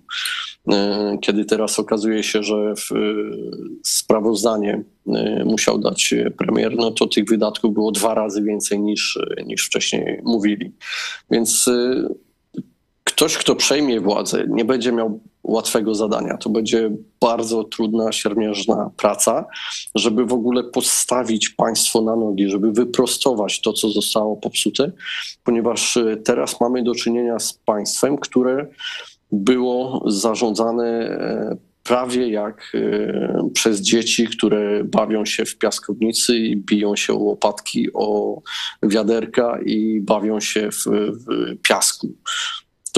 E, 0.72 1.18
kiedy 1.22 1.46
teraz 1.46 1.80
okazuje 1.80 2.24
się, 2.24 2.44
że 2.44 2.56
e, 2.56 2.74
sprawozdanie 3.84 4.84
e, 5.08 5.44
musiał 5.46 5.80
dać 5.80 6.14
premier, 6.38 6.76
no 6.76 6.92
to 6.92 7.08
tych 7.08 7.26
wydatków 7.26 7.74
było 7.74 7.92
dwa 7.92 8.14
razy 8.14 8.44
więcej 8.44 8.80
niż, 8.80 9.20
niż 9.46 9.66
wcześniej 9.66 10.22
mówili. 10.24 10.72
Więc 11.32 11.70
ktoś, 13.18 13.38
kto 13.38 13.56
przejmie 13.56 14.02
władzę, 14.02 14.46
nie 14.50 14.66
będzie 14.66 14.92
miał 14.92 15.20
łatwego 15.44 15.96
zadania. 15.96 16.38
To 16.38 16.50
będzie 16.50 16.92
bardzo 17.22 17.64
trudna, 17.64 18.12
siermiężna 18.12 18.92
praca, 18.98 19.46
żeby 19.96 20.26
w 20.26 20.34
ogóle 20.34 20.64
postawić 20.64 21.50
państwo 21.50 22.02
na 22.02 22.16
nogi, 22.16 22.50
żeby 22.50 22.72
wyprostować 22.72 23.62
to, 23.62 23.74
co 23.74 23.90
zostało 23.90 24.36
popsute, 24.36 24.92
ponieważ 25.44 25.98
teraz 26.26 26.62
mamy 26.62 26.84
do 26.84 26.96
czynienia 26.96 27.40
z 27.40 27.54
państwem, 27.54 28.18
które 28.18 28.68
było 29.32 30.04
zarządzane 30.06 30.86
e, 30.86 31.58
prawie 31.84 32.30
jak 32.30 32.72
e, 32.76 33.50
przez 33.54 33.82
dzieci, 33.82 34.28
które 34.28 34.84
bawią 34.84 35.26
się 35.26 35.46
w 35.46 35.58
piaskownicy 35.58 36.38
i 36.38 36.58
biją 36.58 36.96
się 36.96 37.14
o 37.14 37.18
łopatki, 37.18 37.88
o 37.94 38.42
wiaderka 38.84 39.60
i 39.66 40.02
bawią 40.02 40.40
się 40.40 40.70
w, 40.72 40.86
w 40.86 41.26
piasku. 41.62 42.08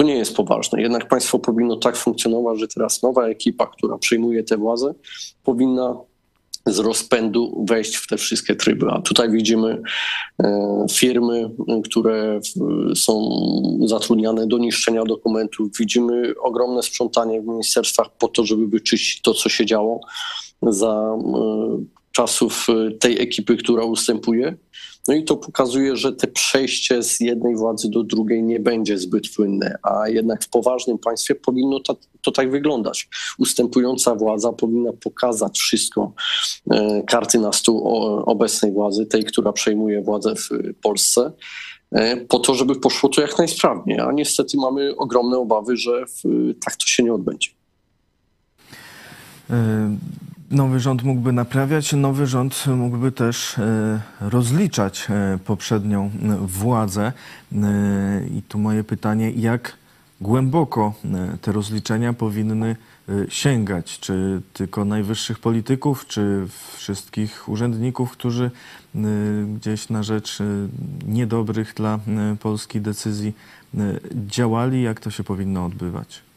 To 0.00 0.04
nie 0.04 0.14
jest 0.14 0.36
poważne. 0.36 0.82
Jednak 0.82 1.08
państwo 1.08 1.38
powinno 1.38 1.76
tak 1.76 1.96
funkcjonować, 1.96 2.60
że 2.60 2.68
teraz 2.68 3.02
nowa 3.02 3.26
ekipa, 3.26 3.66
która 3.66 3.98
przejmuje 3.98 4.44
tę 4.44 4.56
władzę, 4.56 4.94
powinna 5.44 5.96
z 6.66 6.78
rozpędu 6.78 7.64
wejść 7.68 7.96
w 7.96 8.06
te 8.06 8.16
wszystkie 8.16 8.54
tryby. 8.54 8.86
A 8.90 9.00
tutaj 9.00 9.30
widzimy 9.30 9.82
e, 10.42 10.86
firmy, 10.90 11.50
które 11.84 12.40
są 12.94 13.30
zatrudniane 13.84 14.46
do 14.46 14.58
niszczenia 14.58 15.04
dokumentów. 15.04 15.68
Widzimy 15.78 16.34
ogromne 16.42 16.82
sprzątanie 16.82 17.40
w 17.40 17.46
ministerstwach 17.46 18.06
po 18.18 18.28
to, 18.28 18.44
żeby 18.44 18.66
wyczyścić 18.66 19.20
to, 19.22 19.34
co 19.34 19.48
się 19.48 19.66
działo 19.66 20.00
za 20.62 21.16
e, 21.18 21.84
czasów 22.12 22.66
e, 22.68 22.90
tej 22.90 23.22
ekipy, 23.22 23.56
która 23.56 23.84
ustępuje. 23.84 24.56
No 25.10 25.16
i 25.16 25.24
to 25.24 25.36
pokazuje, 25.36 25.96
że 25.96 26.12
te 26.12 26.26
przejście 26.26 27.02
z 27.02 27.20
jednej 27.20 27.56
władzy 27.56 27.90
do 27.90 28.04
drugiej 28.04 28.42
nie 28.42 28.60
będzie 28.60 28.98
zbyt 28.98 29.34
płynne, 29.34 29.78
a 29.82 30.08
jednak 30.08 30.44
w 30.44 30.48
poważnym 30.48 30.98
państwie 30.98 31.34
powinno 31.34 31.80
to, 32.22 32.30
tak 32.34 32.50
wyglądać. 32.50 33.08
Ustępująca 33.38 34.14
władza 34.14 34.52
powinna 34.52 34.92
pokazać 34.92 35.58
wszystko, 35.58 36.12
e, 36.70 37.02
karty 37.02 37.38
na 37.38 37.52
stół 37.52 37.88
obecnej 38.26 38.72
władzy, 38.72 39.06
tej, 39.06 39.24
która 39.24 39.52
przejmuje 39.52 40.02
władzę 40.02 40.34
w 40.34 40.48
Polsce 40.82 41.32
e, 41.92 42.16
po 42.16 42.38
to, 42.38 42.54
żeby 42.54 42.76
poszło 42.76 43.08
to 43.08 43.20
jak 43.20 43.38
najsprawniej, 43.38 44.00
a 44.00 44.12
niestety 44.12 44.56
mamy 44.56 44.96
ogromne 44.96 45.38
obawy, 45.38 45.76
że 45.76 46.04
tak 46.64 46.76
to 46.76 46.86
się 46.86 47.02
nie 47.02 47.14
odbędzie. 47.14 47.50
Nowy 50.50 50.80
rząd 50.80 51.02
mógłby 51.02 51.32
naprawiać, 51.32 51.92
nowy 51.92 52.26
rząd 52.26 52.66
mógłby 52.66 53.12
też 53.12 53.58
e, 53.58 54.00
rozliczać 54.20 55.06
e, 55.10 55.38
poprzednią 55.44 56.04
e, 56.22 56.36
władzę. 56.46 57.12
I 58.30 58.42
tu 58.48 58.58
moje 58.58 58.84
pytanie, 58.84 59.30
jak 59.30 59.76
głęboko 60.20 60.94
te 61.40 61.52
rozliczenia 61.52 62.12
powinny 62.12 62.76
sięgać? 63.28 64.00
Czy 64.00 64.42
tylko 64.52 64.84
najwyższych 64.84 65.38
polityków, 65.38 66.06
czy 66.06 66.46
wszystkich 66.76 67.48
urzędników, 67.48 68.12
którzy 68.12 68.50
gdzieś 69.54 69.88
na 69.88 70.02
rzecz 70.02 70.38
niedobrych 71.06 71.74
dla 71.74 71.98
Polski 72.40 72.80
decyzji 72.80 73.32
działali? 74.14 74.82
Jak 74.82 75.00
to 75.00 75.10
się 75.10 75.24
powinno 75.24 75.64
odbywać? 75.64 76.29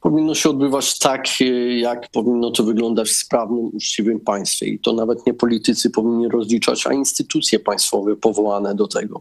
Powinno 0.00 0.34
się 0.34 0.50
odbywać 0.50 0.98
tak, 0.98 1.26
e, 1.40 1.44
jak 1.78 2.10
powinno 2.10 2.50
to 2.50 2.64
wyglądać 2.64 3.08
w 3.08 3.16
sprawnym, 3.16 3.70
uczciwym 3.72 4.20
państwie. 4.20 4.66
I 4.66 4.78
to 4.78 4.92
nawet 4.92 5.26
nie 5.26 5.34
politycy 5.34 5.90
powinni 5.90 6.28
rozliczać, 6.28 6.86
a 6.86 6.92
instytucje 6.92 7.58
państwowe 7.58 8.16
powołane 8.16 8.74
do 8.74 8.88
tego, 8.88 9.20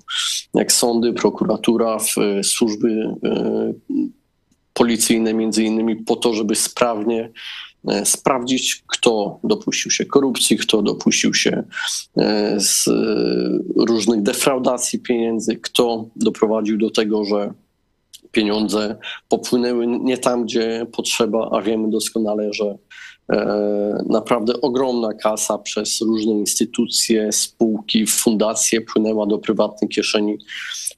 jak 0.53 0.71
sądy, 0.71 1.13
prokuratura, 1.13 1.97
e, 2.17 2.43
służby 2.43 3.15
e, 3.23 3.73
policyjne 4.73 5.33
między 5.33 5.63
innymi 5.63 5.95
po 5.95 6.15
to, 6.15 6.33
żeby 6.33 6.55
sprawnie 6.55 7.29
sprawdzić, 8.03 8.83
kto 8.87 9.39
dopuścił 9.43 9.91
się 9.91 10.05
korupcji, 10.05 10.57
kto 10.57 10.81
dopuścił 10.81 11.33
się 11.33 11.63
z 12.57 12.89
różnych 13.75 14.21
defraudacji 14.21 14.99
pieniędzy, 14.99 15.55
kto 15.55 16.05
doprowadził 16.15 16.77
do 16.77 16.89
tego, 16.89 17.25
że 17.25 17.53
pieniądze 18.31 18.95
popłynęły 19.29 19.87
nie 19.87 20.17
tam, 20.17 20.43
gdzie 20.43 20.87
potrzeba, 20.91 21.49
a 21.51 21.61
wiemy 21.61 21.89
doskonale, 21.89 22.53
że 22.53 22.77
e, 23.31 24.03
naprawdę 24.09 24.61
ogromna 24.61 25.13
kasa 25.13 25.57
przez 25.57 26.01
różne 26.01 26.31
instytucje, 26.31 27.31
spółki, 27.31 28.07
fundacje 28.07 28.81
płynęła 28.81 29.25
do 29.25 29.37
prywatnej 29.37 29.89
kieszeni 29.89 30.37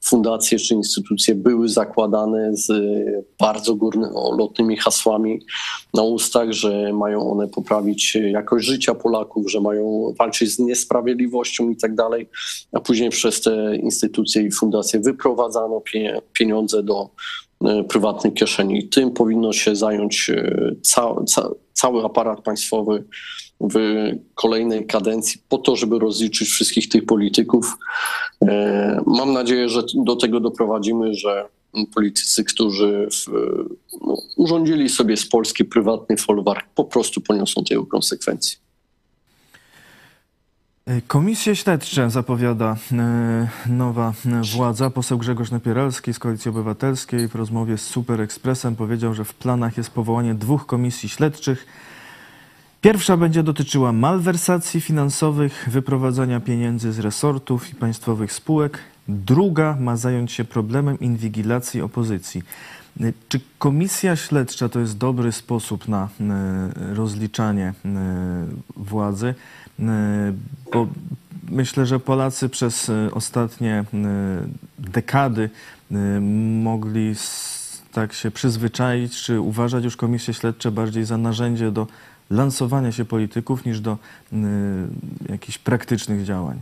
fundacje 0.04 0.58
czy 0.58 0.74
instytucje 0.74 1.34
były 1.34 1.68
zakładane 1.68 2.56
z 2.56 2.72
bardzo 3.40 3.74
górnolotnymi 3.74 4.76
hasłami 4.76 5.40
na 5.94 6.02
ustach, 6.02 6.52
że 6.52 6.92
mają 6.92 7.30
one 7.30 7.48
poprawić 7.48 8.14
jakość 8.14 8.66
życia 8.66 8.94
Polaków, 8.94 9.50
że 9.50 9.60
mają 9.60 10.14
walczyć 10.18 10.50
z 10.50 10.58
niesprawiedliwością 10.58 11.70
i 11.70 11.76
tak 11.76 11.94
dalej, 11.94 12.28
a 12.72 12.80
później 12.80 13.10
przez 13.10 13.40
te 13.40 13.76
instytucje 13.76 14.42
i 14.42 14.50
fundacje 14.50 15.00
wyprowadzano 15.00 15.82
pieniądze 16.32 16.82
do 16.82 17.10
e, 17.64 17.84
prywatnej 17.84 18.32
kieszeni. 18.32 18.88
Tym 18.88 19.10
powinno 19.10 19.52
się 19.52 19.76
zająć 19.76 20.30
e, 20.30 20.74
ca 20.82 21.14
ca 21.26 21.48
cały 21.72 22.04
aparat 22.04 22.40
państwowy 22.40 23.04
w 23.60 23.76
kolejnej 24.34 24.86
kadencji 24.86 25.40
po 25.48 25.58
to, 25.58 25.76
żeby 25.76 25.98
rozliczyć 25.98 26.48
wszystkich 26.48 26.88
tych 26.88 27.06
polityków. 27.06 27.76
E, 28.42 29.02
mam 29.06 29.32
nadzieję, 29.32 29.68
że 29.68 29.82
do 29.94 30.16
tego 30.16 30.40
doprowadzimy, 30.40 31.14
że 31.14 31.48
politycy, 31.94 32.44
którzy 32.44 33.08
w, 33.12 33.32
no, 34.06 34.16
urządzili 34.36 34.88
sobie 34.88 35.16
z 35.16 35.28
Polski 35.28 35.64
prywatny 35.64 36.16
folwark, 36.16 36.66
po 36.74 36.84
prostu 36.84 37.20
poniosą 37.20 37.64
tego 37.64 37.86
konsekwencje. 37.86 38.58
Komisje 41.06 41.56
śledcze 41.56 42.10
zapowiada 42.10 42.76
nowa 43.66 44.12
władza. 44.54 44.90
Poseł 44.90 45.18
Grzegorz 45.18 45.50
Napieralski 45.50 46.14
z 46.14 46.18
Koalicji 46.18 46.48
Obywatelskiej 46.48 47.28
w 47.28 47.34
rozmowie 47.34 47.78
z 47.78 47.86
Super 47.86 48.20
Expressem 48.20 48.76
powiedział, 48.76 49.14
że 49.14 49.24
w 49.24 49.34
planach 49.34 49.76
jest 49.76 49.90
powołanie 49.90 50.34
dwóch 50.34 50.66
komisji 50.66 51.08
śledczych. 51.08 51.66
Pierwsza 52.84 53.16
będzie 53.16 53.42
dotyczyła 53.42 53.92
malwersacji 53.92 54.80
finansowych, 54.80 55.68
wyprowadzania 55.72 56.40
pieniędzy 56.40 56.92
z 56.92 56.98
resortów 56.98 57.70
i 57.70 57.74
państwowych 57.74 58.32
spółek. 58.32 58.78
Druga 59.08 59.76
ma 59.80 59.96
zająć 59.96 60.32
się 60.32 60.44
problemem 60.44 61.00
inwigilacji 61.00 61.80
opozycji. 61.80 62.42
Czy 63.28 63.40
komisja 63.58 64.16
śledcza 64.16 64.68
to 64.68 64.80
jest 64.80 64.98
dobry 64.98 65.32
sposób 65.32 65.88
na 65.88 66.08
e, 66.20 66.94
rozliczanie 66.94 67.74
e, 67.84 68.46
władzy? 68.76 69.34
E, 69.80 70.32
bo 70.72 70.86
myślę, 71.50 71.86
że 71.86 72.00
Polacy 72.00 72.48
przez 72.48 72.90
ostatnie 73.12 73.84
dekady 74.78 75.50
mogli 76.62 77.14
tak 77.92 78.12
się 78.12 78.30
przyzwyczaić, 78.30 79.22
czy 79.22 79.40
uważać 79.40 79.84
już 79.84 79.96
komisje 79.96 80.34
śledcze 80.34 80.70
bardziej 80.70 81.04
za 81.04 81.18
narzędzie 81.18 81.70
do 81.70 81.86
lansowania 82.30 82.92
się 82.92 83.04
polityków 83.04 83.64
niż 83.64 83.80
do 83.80 83.98
jakichś 85.28 85.58
praktycznych 85.58 86.24
działań. 86.24 86.60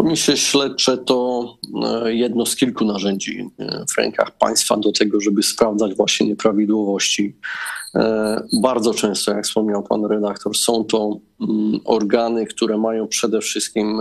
Komisje 0.00 0.36
śledcze 0.36 0.98
to 0.98 1.44
e, 1.84 2.14
jedno 2.14 2.46
z 2.46 2.56
kilku 2.56 2.84
narzędzi 2.84 3.50
e, 3.58 3.84
w 3.94 3.98
rękach 3.98 4.30
państwa 4.38 4.76
do 4.76 4.92
tego, 4.92 5.20
żeby 5.20 5.42
sprawdzać 5.42 5.94
właśnie 5.94 6.26
nieprawidłowości. 6.26 7.36
E, 7.94 8.42
bardzo 8.52 8.94
często, 8.94 9.32
jak 9.32 9.44
wspomniał 9.44 9.82
pan 9.82 10.04
redaktor, 10.04 10.56
są 10.56 10.84
to 10.84 11.16
mm, 11.40 11.80
organy, 11.84 12.46
które 12.46 12.78
mają 12.78 13.08
przede 13.08 13.40
wszystkim 13.40 13.98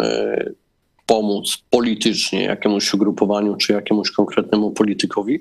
pomóc 1.06 1.58
politycznie 1.69 2.43
jakiemuś 2.43 2.93
ugrupowaniu 2.93 3.56
czy 3.56 3.73
jakiemuś 3.73 4.12
konkretnemu 4.12 4.71
politykowi. 4.71 5.39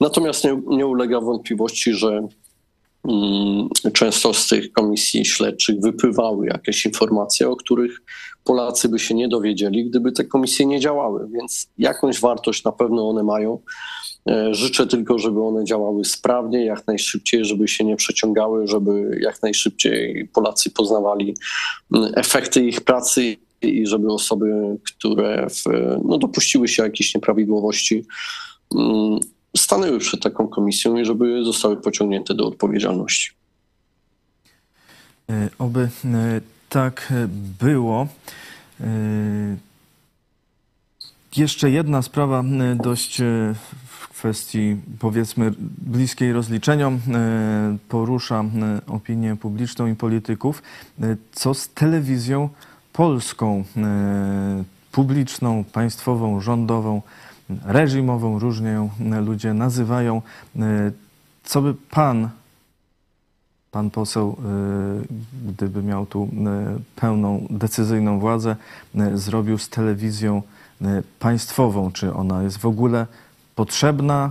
Natomiast 0.00 0.44
nie, 0.44 0.60
nie 0.66 0.86
ulega 0.86 1.20
wątpliwości, 1.20 1.94
że 1.94 2.28
często 3.92 4.34
z 4.34 4.48
tych 4.48 4.72
komisji 4.72 5.24
śledczych 5.24 5.80
wypływały 5.80 6.46
jakieś 6.46 6.86
informacje, 6.86 7.48
o 7.48 7.56
których 7.56 8.02
Polacy 8.44 8.88
by 8.88 8.98
się 8.98 9.14
nie 9.14 9.28
dowiedzieli, 9.28 9.90
gdyby 9.90 10.12
te 10.12 10.24
komisje 10.24 10.66
nie 10.66 10.80
działały, 10.80 11.28
więc 11.32 11.68
jakąś 11.78 12.20
wartość 12.20 12.64
na 12.64 12.72
pewno 12.72 13.08
one 13.08 13.22
mają. 13.22 13.58
E, 14.30 14.54
życzę 14.54 14.86
tylko, 14.86 15.18
żeby 15.18 15.42
one 15.42 15.64
działały 15.64 16.04
sprawnie, 16.04 16.64
jak 16.64 16.86
najszybciej, 16.86 17.44
żeby 17.44 17.68
się 17.68 17.84
nie 17.84 17.96
przeciągały, 17.96 18.66
żeby 18.66 19.18
jak 19.20 19.42
najszybciej 19.42 20.28
Polacy 20.34 20.70
poznawali 20.70 21.36
mm, 21.94 22.12
efekty 22.16 22.66
ich 22.66 22.80
pracy 22.80 23.36
i 23.62 23.86
żeby 23.86 24.12
osoby, 24.12 24.78
które 24.84 25.46
w, 25.50 25.64
no, 26.04 26.18
dopuściły 26.18 26.68
się 26.68 26.82
jakichś 26.82 27.14
nieprawidłowości, 27.14 28.04
mm, 28.74 29.20
stanęły 29.56 29.98
przed 29.98 30.22
taką 30.22 30.48
komisją 30.48 30.96
i 30.96 31.04
żeby 31.04 31.44
zostały 31.44 31.76
pociągnięte 31.76 32.34
do 32.34 32.46
odpowiedzialności. 32.46 33.30
E, 35.30 35.48
oby 35.58 35.80
e, 36.04 36.40
tak 36.68 37.12
było. 37.60 38.06
E, 38.80 38.86
jeszcze 41.36 41.70
jedna 41.70 42.02
sprawa 42.02 42.44
dość 42.76 43.18
w 43.86 44.08
kwestii 44.08 44.76
powiedzmy 44.98 45.52
bliskiej 45.78 46.32
rozliczeniom 46.32 47.00
porusza 47.88 48.44
opinię 48.86 49.36
publiczną 49.36 49.86
i 49.86 49.94
polityków. 49.94 50.62
Co 51.32 51.54
z 51.54 51.68
telewizją 51.68 52.48
polską, 52.92 53.64
publiczną, 54.92 55.64
państwową, 55.64 56.40
rządową? 56.40 57.02
Reżimową, 57.64 58.38
różnie 58.38 58.70
ją 58.70 58.90
ludzie 59.20 59.54
nazywają. 59.54 60.22
E, 60.56 60.92
co 61.44 61.62
by 61.62 61.74
pan, 61.90 62.28
pan 63.70 63.90
poseł, 63.90 64.36
e, 64.38 65.48
gdyby 65.48 65.82
miał 65.82 66.06
tu 66.06 66.28
e, 66.46 66.78
pełną, 66.96 67.46
decyzyjną 67.50 68.20
władzę, 68.20 68.56
zrobił 69.14 69.58
z 69.58 69.68
telewizją 69.68 70.42
państwową? 71.18 71.92
Czy 71.92 72.14
ona 72.14 72.42
jest 72.42 72.58
w 72.58 72.66
ogóle 72.66 73.06
potrzebna? 73.54 74.30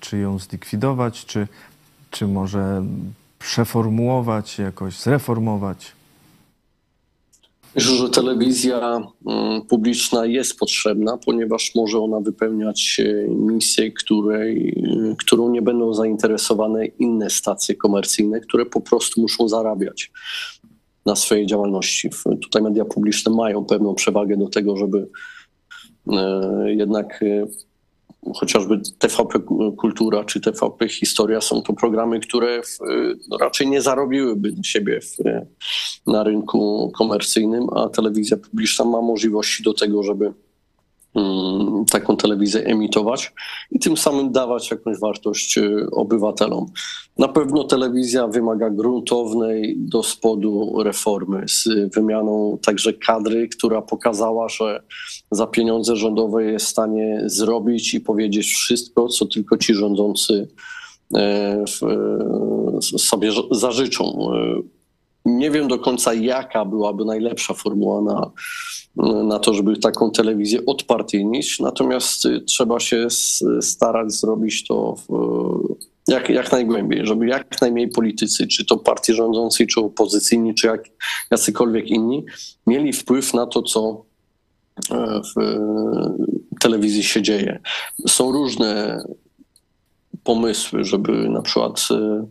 Czy 0.00 0.18
ją 0.18 0.38
zlikwidować? 0.38 1.26
Czy, 1.26 1.48
czy 2.10 2.26
może 2.26 2.82
przeformułować, 3.38 4.58
jakoś 4.58 5.00
zreformować? 5.00 5.95
Myślę, 7.76 7.96
że 7.96 8.08
telewizja 8.08 9.02
mm, 9.26 9.62
publiczna 9.62 10.26
jest 10.26 10.58
potrzebna, 10.58 11.18
ponieważ 11.26 11.74
może 11.74 11.98
ona 11.98 12.20
wypełniać 12.20 13.00
e, 13.00 13.28
misję, 13.28 13.92
której, 13.92 14.68
e, 14.68 15.16
którą 15.18 15.50
nie 15.50 15.62
będą 15.62 15.94
zainteresowane 15.94 16.86
inne 16.86 17.30
stacje 17.30 17.74
komercyjne, 17.74 18.40
które 18.40 18.66
po 18.66 18.80
prostu 18.80 19.20
muszą 19.20 19.48
zarabiać 19.48 20.12
na 21.06 21.16
swojej 21.16 21.46
działalności. 21.46 22.10
Tutaj 22.42 22.62
media 22.62 22.84
publiczne 22.84 23.32
mają 23.32 23.64
pewną 23.64 23.94
przewagę 23.94 24.36
do 24.36 24.48
tego, 24.48 24.76
żeby 24.76 25.08
e, 26.12 26.74
jednak 26.74 27.20
chociażby 28.34 28.80
TVP 28.98 29.38
Kultura 29.76 30.24
czy 30.24 30.40
TVP 30.40 30.88
Historia 30.88 31.40
są 31.40 31.62
to 31.62 31.72
programy, 31.72 32.20
które 32.20 32.62
w, 32.62 32.78
no 33.28 33.38
raczej 33.38 33.66
nie 33.66 33.82
zarobiłyby 33.82 34.54
siebie 34.62 35.00
w, 35.00 35.16
na 36.06 36.22
rynku 36.22 36.92
komercyjnym, 36.98 37.66
a 37.76 37.88
telewizja 37.88 38.36
publiczna 38.36 38.84
ma 38.84 39.02
możliwości 39.02 39.62
do 39.62 39.74
tego, 39.74 40.02
żeby 40.02 40.32
taką 41.90 42.16
telewizję 42.16 42.64
emitować 42.64 43.32
i 43.70 43.78
tym 43.78 43.96
samym 43.96 44.32
dawać 44.32 44.70
jakąś 44.70 44.98
wartość 44.98 45.58
y, 45.58 45.86
obywatelom. 45.92 46.66
Na 47.18 47.28
pewno 47.28 47.64
telewizja 47.64 48.26
wymaga 48.26 48.70
gruntownej 48.70 49.76
do 49.78 50.02
spodu 50.02 50.82
reformy 50.82 51.44
z 51.48 51.94
wymianą 51.94 52.58
także 52.62 52.92
kadry, 52.92 53.48
która 53.48 53.82
pokazała, 53.82 54.48
że 54.48 54.82
za 55.30 55.46
pieniądze 55.46 55.96
rządowe 55.96 56.44
jest 56.44 56.66
w 56.66 56.68
stanie 56.68 57.22
zrobić 57.26 57.94
i 57.94 58.00
powiedzieć 58.00 58.46
wszystko, 58.46 59.08
co 59.08 59.26
tylko 59.26 59.58
ci 59.58 59.74
rządzący 59.74 60.48
e, 61.14 61.64
sobie 62.98 63.30
zażyczą. 63.50 64.30
Nie 65.26 65.50
wiem 65.50 65.68
do 65.68 65.78
końca, 65.78 66.14
jaka 66.14 66.64
byłaby 66.64 67.04
najlepsza 67.04 67.54
formuła 67.54 68.02
na, 68.02 68.30
na 69.22 69.38
to, 69.38 69.54
żeby 69.54 69.76
taką 69.76 70.10
telewizję 70.10 70.66
odpartyjnić, 70.66 71.60
natomiast 71.60 72.24
y, 72.24 72.40
trzeba 72.40 72.80
się 72.80 73.06
starać 73.60 74.12
zrobić 74.12 74.66
to 74.66 74.94
w, 75.08 75.08
jak, 76.08 76.28
jak 76.28 76.52
najgłębiej, 76.52 77.06
żeby 77.06 77.26
jak 77.26 77.60
najmniej 77.60 77.88
politycy, 77.88 78.46
czy 78.46 78.64
to 78.64 78.76
partii 78.76 79.14
rządzącej, 79.14 79.66
czy 79.66 79.80
opozycyjni, 79.80 80.54
czy 80.54 80.66
jak, 80.66 80.84
jacykolwiek 81.30 81.88
inni, 81.88 82.24
mieli 82.66 82.92
wpływ 82.92 83.34
na 83.34 83.46
to, 83.46 83.62
co 83.62 84.04
e, 84.90 85.20
w 85.36 85.40
telewizji 86.60 87.02
się 87.02 87.22
dzieje. 87.22 87.60
Są 88.08 88.32
różne 88.32 89.02
pomysły, 90.26 90.84
żeby 90.84 91.28
na 91.28 91.42
przykład 91.42 91.88
e, 91.90 92.26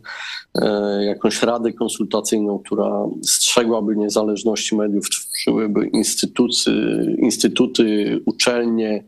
e, 0.62 1.04
jakąś 1.04 1.42
radę 1.42 1.72
konsultacyjną, 1.72 2.58
która 2.58 3.06
strzegłaby 3.22 3.96
niezależności 3.96 4.76
mediów, 4.76 5.10
tworzyłyby 5.10 5.86
instytuty, 5.86 6.70
instytuty 7.18 8.20
uczelnie, 8.26 9.04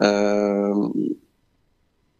e, 0.00 0.90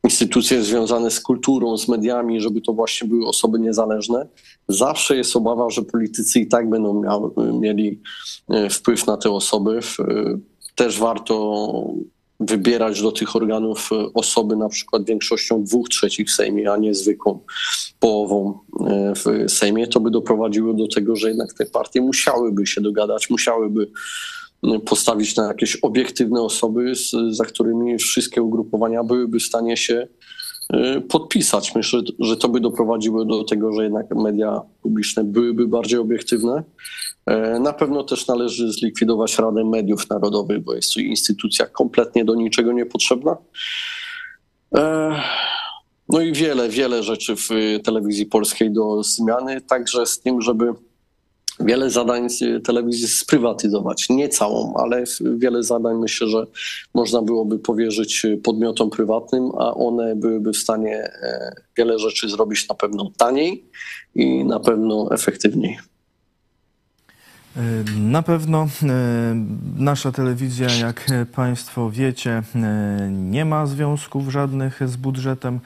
instytucje 0.05 0.63
związane 0.63 1.11
z 1.11 1.21
kulturą, 1.21 1.77
z 1.77 1.89
mediami, 1.89 2.41
żeby 2.41 2.61
to 2.61 2.73
właśnie 2.73 3.09
były 3.09 3.27
osoby 3.27 3.59
niezależne. 3.59 4.27
Zawsze 4.69 5.17
jest 5.17 5.37
obawa, 5.37 5.71
że 5.71 5.83
politycy 5.83 6.41
i 6.41 6.49
tak 6.49 6.71
będą 6.71 7.03
miały, 7.03 7.31
mieli 7.61 8.01
wpływ 8.71 9.07
na 9.07 9.17
te 9.17 9.31
osoby. 9.31 9.81
Też 10.75 10.99
warto 10.99 11.65
wybierać 12.41 13.03
do 13.03 13.13
tych 13.13 13.37
organów 13.37 13.91
e, 13.93 14.13
osoby 14.15 14.57
na 14.57 14.69
przykład 14.69 15.05
większością 15.05 15.65
dwóch 15.65 15.89
trzecich 15.89 16.29
w 16.29 16.33
Sejmie, 16.33 16.73
a 16.73 16.77
nie 16.77 16.95
zwykłą 16.95 17.41
połową 18.01 18.59
e, 18.87 19.13
w 19.15 19.51
Sejmie, 19.53 19.87
to 19.87 20.01
by 20.01 20.11
doprowadziło 20.11 20.75
do 20.75 20.89
tego, 20.89 21.17
że 21.17 21.29
jednak 21.29 21.53
te 21.53 21.67
partie 21.67 22.01
musiałyby 22.01 22.67
się 22.67 22.81
dogadać, 22.81 23.31
musiałyby 23.31 23.91
postawić 24.87 25.37
na 25.37 25.47
jakieś 25.47 25.77
obiektywne 25.77 26.43
osoby, 26.43 26.93
za 27.31 27.45
którymi 27.45 27.99
wszystkie 27.99 28.43
ugrupowania 28.43 29.05
byłyby 29.05 29.39
w 29.39 29.43
stanie 29.43 29.77
się 29.77 30.09
e, 30.73 31.01
podpisać. 31.01 31.75
Myślę, 31.75 32.01
że 32.19 32.37
to 32.37 32.49
by 32.49 32.61
doprowadziło 32.61 33.25
do 33.25 33.45
tego, 33.45 33.73
że 33.73 33.85
jednak 33.85 34.15
media 34.15 34.61
publiczne 34.83 35.25
byłyby 35.25 35.69
bardziej 35.69 35.99
obiektywne, 35.99 36.63
na 37.61 37.73
pewno 37.73 38.05
też 38.05 38.27
należy 38.27 38.73
zlikwidować 38.73 39.39
Radę 39.39 39.65
Mediów 39.65 40.11
Narodowych, 40.11 40.65
bo 40.65 40.75
jest 40.75 40.95
to 40.95 41.01
instytucja 41.01 41.67
kompletnie 41.67 42.25
do 42.25 42.35
niczego 42.35 42.73
niepotrzebna. 42.73 43.37
E, 44.77 45.13
no 46.09 46.21
i 46.21 46.33
wiele, 46.33 46.69
wiele 46.69 47.03
rzeczy 47.03 47.37
w 47.37 47.49
telewizji 47.85 48.27
polskiej 48.27 48.73
do 48.73 49.03
zmiany, 49.03 49.61
także 49.61 50.07
z 50.07 50.21
tym, 50.21 50.41
żeby 50.41 50.75
wiele 51.61 51.91
zadań 51.91 52.29
telewizji 52.65 53.09
sprywatyzować. 53.09 54.09
Nie 54.09 54.29
całą, 54.29 54.75
ale 54.77 55.05
wiele 55.21 55.63
zadań 55.63 55.97
myślę, 55.97 56.29
że 56.29 56.47
można 56.95 57.23
byłoby 57.23 57.59
powierzyć 57.59 58.27
podmiotom 58.43 58.91
prywatnym, 58.91 59.51
a 59.59 59.75
one 59.75 60.17
byłyby 60.17 60.53
w 60.53 60.57
stanie 60.57 60.97
e, 60.97 61.55
wiele 61.77 61.99
rzeczy 61.99 62.29
zrobić 62.29 62.69
na 62.69 62.75
pewno 62.75 63.11
taniej 63.17 63.65
i 64.15 64.45
na 64.45 64.61
pewno 64.61 65.09
efektywniej. 65.13 65.79
E, 67.57 67.61
na 67.97 68.23
pewno 68.23 68.63
e, 68.83 68.87
nasza 69.77 70.13
telewizja, 70.13 70.69
jak 70.75 71.07
Państwo 71.35 71.91
wiecie, 71.91 72.43
nie 73.11 73.45
ma 73.45 73.67
związków 73.67 74.29
żadnych 74.29 74.89
z 74.89 74.97
budżetem 74.97 75.61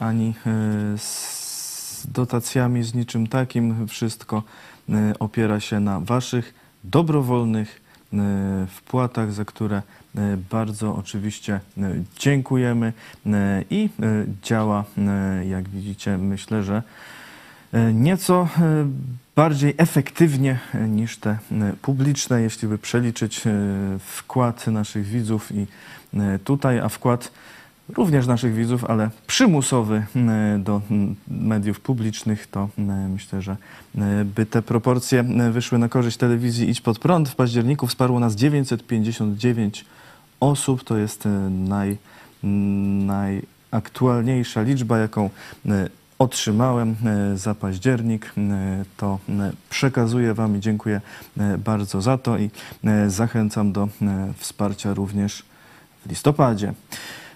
ani 0.00 0.34
z 0.96 2.06
dotacjami, 2.12 2.82
z 2.82 2.94
niczym 2.94 3.26
takim. 3.26 3.88
Wszystko 3.88 4.42
E, 4.90 5.18
opiera 5.18 5.60
się 5.60 5.80
na 5.80 6.00
Waszych 6.00 6.54
dobrowolnych 6.84 7.80
e, 8.12 8.66
wpłatach, 8.70 9.32
za 9.32 9.44
które 9.44 9.76
e, 10.16 10.36
bardzo 10.50 10.96
oczywiście 10.96 11.60
dziękujemy 12.18 12.92
i 13.70 13.88
działa, 14.42 14.84
jak 15.48 15.68
widzicie, 15.68 16.18
myślę, 16.18 16.62
że 16.62 16.82
nieco 17.94 18.48
bardziej 19.36 19.74
efektywnie 19.78 20.58
niż 20.88 21.16
te 21.16 21.38
publiczne, 21.82 22.42
jeśli 22.42 22.68
by 22.68 22.78
przeliczyć 22.78 23.42
wkład 23.98 24.66
naszych 24.66 25.06
widzów 25.06 25.52
i 25.52 25.66
tutaj, 26.44 26.78
a 26.78 26.88
wkład 26.88 27.32
również 27.88 28.26
naszych 28.26 28.54
widzów, 28.54 28.84
ale 28.84 29.10
przymusowy 29.26 30.06
do 30.58 30.82
mediów 31.28 31.80
publicznych, 31.80 32.46
to 32.46 32.68
myślę, 33.08 33.42
że 33.42 33.56
by 34.24 34.46
te 34.46 34.62
proporcje 34.62 35.22
wyszły 35.52 35.78
na 35.78 35.88
korzyść 35.88 36.16
telewizji 36.16 36.70
Idź 36.70 36.80
Pod 36.80 36.98
Prąd. 36.98 37.28
W 37.28 37.34
październiku 37.34 37.86
wsparło 37.86 38.20
nas 38.20 38.34
959 38.34 39.84
osób. 40.40 40.84
To 40.84 40.96
jest 40.96 41.28
naj, 41.50 41.96
najaktualniejsza 43.72 44.62
liczba, 44.62 44.98
jaką 44.98 45.30
otrzymałem 46.22 46.96
za 47.34 47.54
październik. 47.54 48.34
To 48.96 49.18
przekazuję 49.70 50.34
Wam 50.34 50.56
i 50.56 50.60
dziękuję 50.60 51.00
bardzo 51.58 52.00
za 52.00 52.18
to 52.18 52.38
i 52.38 52.50
zachęcam 53.08 53.72
do 53.72 53.88
wsparcia 54.38 54.94
również 54.94 55.42
w 56.06 56.08
listopadzie. 56.08 56.74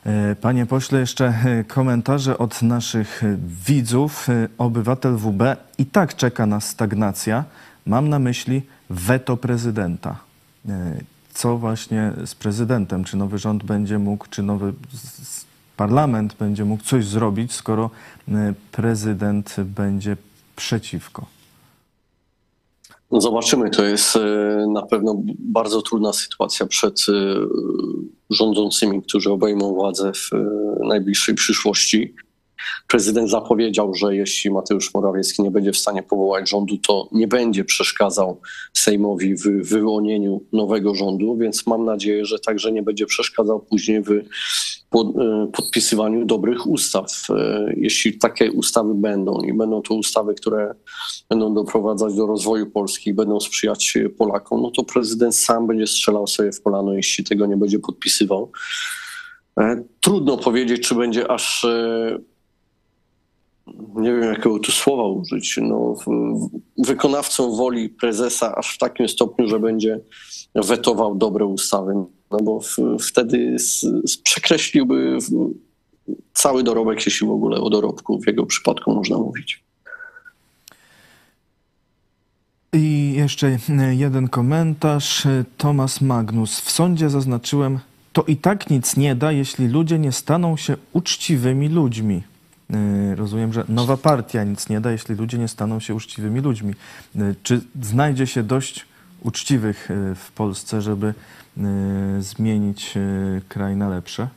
E, 0.06 0.36
panie 0.36 0.66
pośle, 0.66 1.00
jeszcze 1.00 1.26
e, 1.26 1.64
komentarze 1.64 2.38
od 2.38 2.62
naszych 2.62 3.24
e, 3.24 3.36
widzów. 3.66 4.28
Obywatel 4.58 5.16
WB 5.16 5.42
i 5.78 5.86
tak 5.86 6.16
czeka 6.16 6.46
na 6.46 6.60
stagnacja. 6.60 7.44
Mam 7.86 8.08
na 8.08 8.18
myśli 8.18 8.62
weto 8.90 9.36
prezydenta. 9.36 10.16
Co 11.34 11.58
właśnie 11.58 12.12
z 12.24 12.34
prezydentem? 12.34 13.04
Czy 13.04 13.16
nowy 13.16 13.38
rząd 13.38 13.64
będzie 13.64 13.98
mógł, 13.98 14.26
czy 14.30 14.42
nowy 14.42 14.72
parlament 15.76 16.34
będzie 16.38 16.64
mógł 16.64 16.84
coś 16.84 17.06
zrobić, 17.06 17.52
skoro 17.52 17.90
prezydent 18.72 19.54
będzie 19.58 20.16
przeciwko? 20.56 21.26
No 23.10 23.20
zobaczymy, 23.20 23.70
to 23.70 23.84
jest 23.84 24.16
e, 24.16 24.66
na 24.72 24.82
pewno 24.82 25.22
bardzo 25.38 25.82
trudna 25.82 26.12
sytuacja 26.12 26.66
przed 26.66 27.06
e, 27.08 27.12
rządzącymi, 28.30 29.02
którzy 29.02 29.30
obejmą 29.30 29.74
władzę 29.74 30.12
w 30.12 30.30
e, 30.32 30.86
najbliższej 30.86 31.34
przyszłości. 31.34 32.14
Prezydent 32.88 33.30
zapowiedział, 33.30 33.94
że 33.94 34.16
jeśli 34.16 34.50
Mateusz 34.50 34.94
Morawiecki 34.94 35.42
nie 35.42 35.50
będzie 35.50 35.72
w 35.72 35.78
stanie 35.78 36.02
powołać 36.02 36.50
rządu, 36.50 36.78
to 36.78 37.08
nie 37.12 37.28
będzie 37.28 37.64
przeszkadzał 37.64 38.40
Sejmowi 38.72 39.34
w 39.34 39.68
wyłonieniu 39.68 40.40
nowego 40.52 40.94
rządu, 40.94 41.36
więc 41.36 41.66
mam 41.66 41.84
nadzieję, 41.84 42.24
że 42.24 42.38
także 42.38 42.72
nie 42.72 42.82
będzie 42.82 43.06
przeszkadzał 43.06 43.60
później 43.60 44.02
w 44.02 44.10
E, 44.94 45.46
podpisywaniu 45.52 46.24
dobrych 46.24 46.66
ustaw. 46.66 47.30
E, 47.30 47.72
jeśli 47.76 48.18
takie 48.18 48.52
ustawy 48.52 48.94
będą 48.94 49.40
i 49.40 49.52
będą 49.52 49.82
to 49.82 49.94
ustawy, 49.94 50.34
które 50.34 50.74
będą 51.28 51.54
doprowadzać 51.54 52.14
do 52.14 52.26
rozwoju 52.26 52.70
Polski 52.70 53.10
i 53.10 53.14
będą 53.14 53.40
sprzyjać 53.40 53.98
Polakom, 54.18 54.62
no 54.62 54.70
to 54.70 54.84
prezydent 54.84 55.36
sam 55.36 55.66
będzie 55.66 55.86
strzelał 55.86 56.26
sobie 56.26 56.52
w 56.52 56.62
kolano, 56.62 56.92
jeśli 56.92 57.24
tego 57.24 57.46
nie 57.46 57.56
będzie 57.56 57.78
podpisywał. 57.78 58.52
E, 59.60 59.84
trudno 60.00 60.36
powiedzieć, 60.36 60.88
czy 60.88 60.94
będzie 60.94 61.30
aż 61.30 61.66
nie 63.96 64.12
wiem 64.12 64.22
jakiego 64.22 64.58
tu 64.58 64.72
słowa 64.72 65.08
użyć, 65.08 65.58
no, 65.62 65.94
wykonawcą 66.78 67.56
woli 67.56 67.88
prezesa 67.88 68.56
aż 68.56 68.74
w 68.74 68.78
takim 68.78 69.08
stopniu, 69.08 69.48
że 69.48 69.60
będzie 69.60 70.00
wetował 70.54 71.14
dobre 71.14 71.46
ustawy 71.46 71.94
no 72.30 72.38
bo 72.42 72.60
w, 72.60 72.76
wtedy 73.00 73.58
z, 73.58 73.80
z 74.10 74.16
przekreśliłby 74.16 75.18
cały 76.34 76.62
dorobek, 76.62 77.06
jeśli 77.06 77.26
w 77.26 77.30
ogóle 77.30 77.60
o 77.60 77.70
dorobku 77.70 78.20
w 78.20 78.26
jego 78.26 78.46
przypadku 78.46 78.94
można 78.94 79.18
mówić. 79.18 79.64
I 82.72 83.14
jeszcze 83.16 83.58
jeden 83.90 84.28
komentarz. 84.28 85.26
Tomasz 85.58 86.00
Magnus. 86.00 86.60
W 86.60 86.70
sądzie 86.70 87.10
zaznaczyłem, 87.10 87.78
to 88.12 88.22
i 88.22 88.36
tak 88.36 88.70
nic 88.70 88.96
nie 88.96 89.14
da, 89.14 89.32
jeśli 89.32 89.68
ludzie 89.68 89.98
nie 89.98 90.12
staną 90.12 90.56
się 90.56 90.76
uczciwymi 90.92 91.68
ludźmi. 91.68 92.22
E, 92.70 93.14
rozumiem, 93.14 93.52
że 93.52 93.64
nowa 93.68 93.96
partia 93.96 94.44
nic 94.44 94.68
nie 94.68 94.80
da, 94.80 94.92
jeśli 94.92 95.14
ludzie 95.14 95.38
nie 95.38 95.48
staną 95.48 95.80
się 95.80 95.94
uczciwymi 95.94 96.40
ludźmi. 96.40 96.74
E, 97.16 97.34
czy 97.42 97.60
znajdzie 97.82 98.26
się 98.26 98.42
dość 98.42 98.86
uczciwych 99.20 99.90
e, 99.90 100.14
w 100.14 100.32
Polsce, 100.32 100.82
żeby 100.82 101.14
Y, 101.58 102.22
zmienić 102.22 102.96
y, 102.96 103.42
kraj 103.48 103.76
na 103.76 103.88
lepsze? 103.88 104.28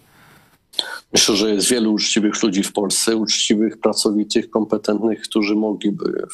Myślę, 1.13 1.35
że 1.35 1.53
jest 1.53 1.69
wielu 1.69 1.93
uczciwych 1.93 2.43
ludzi 2.43 2.63
w 2.63 2.73
Polsce, 2.73 3.15
uczciwych, 3.15 3.79
pracowitych, 3.79 4.49
kompetentnych, 4.49 5.21
którzy 5.21 5.55
mogliby 5.55 6.27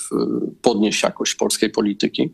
podnieść 0.61 1.03
jakość 1.03 1.35
polskiej 1.35 1.69
polityki. 1.69 2.31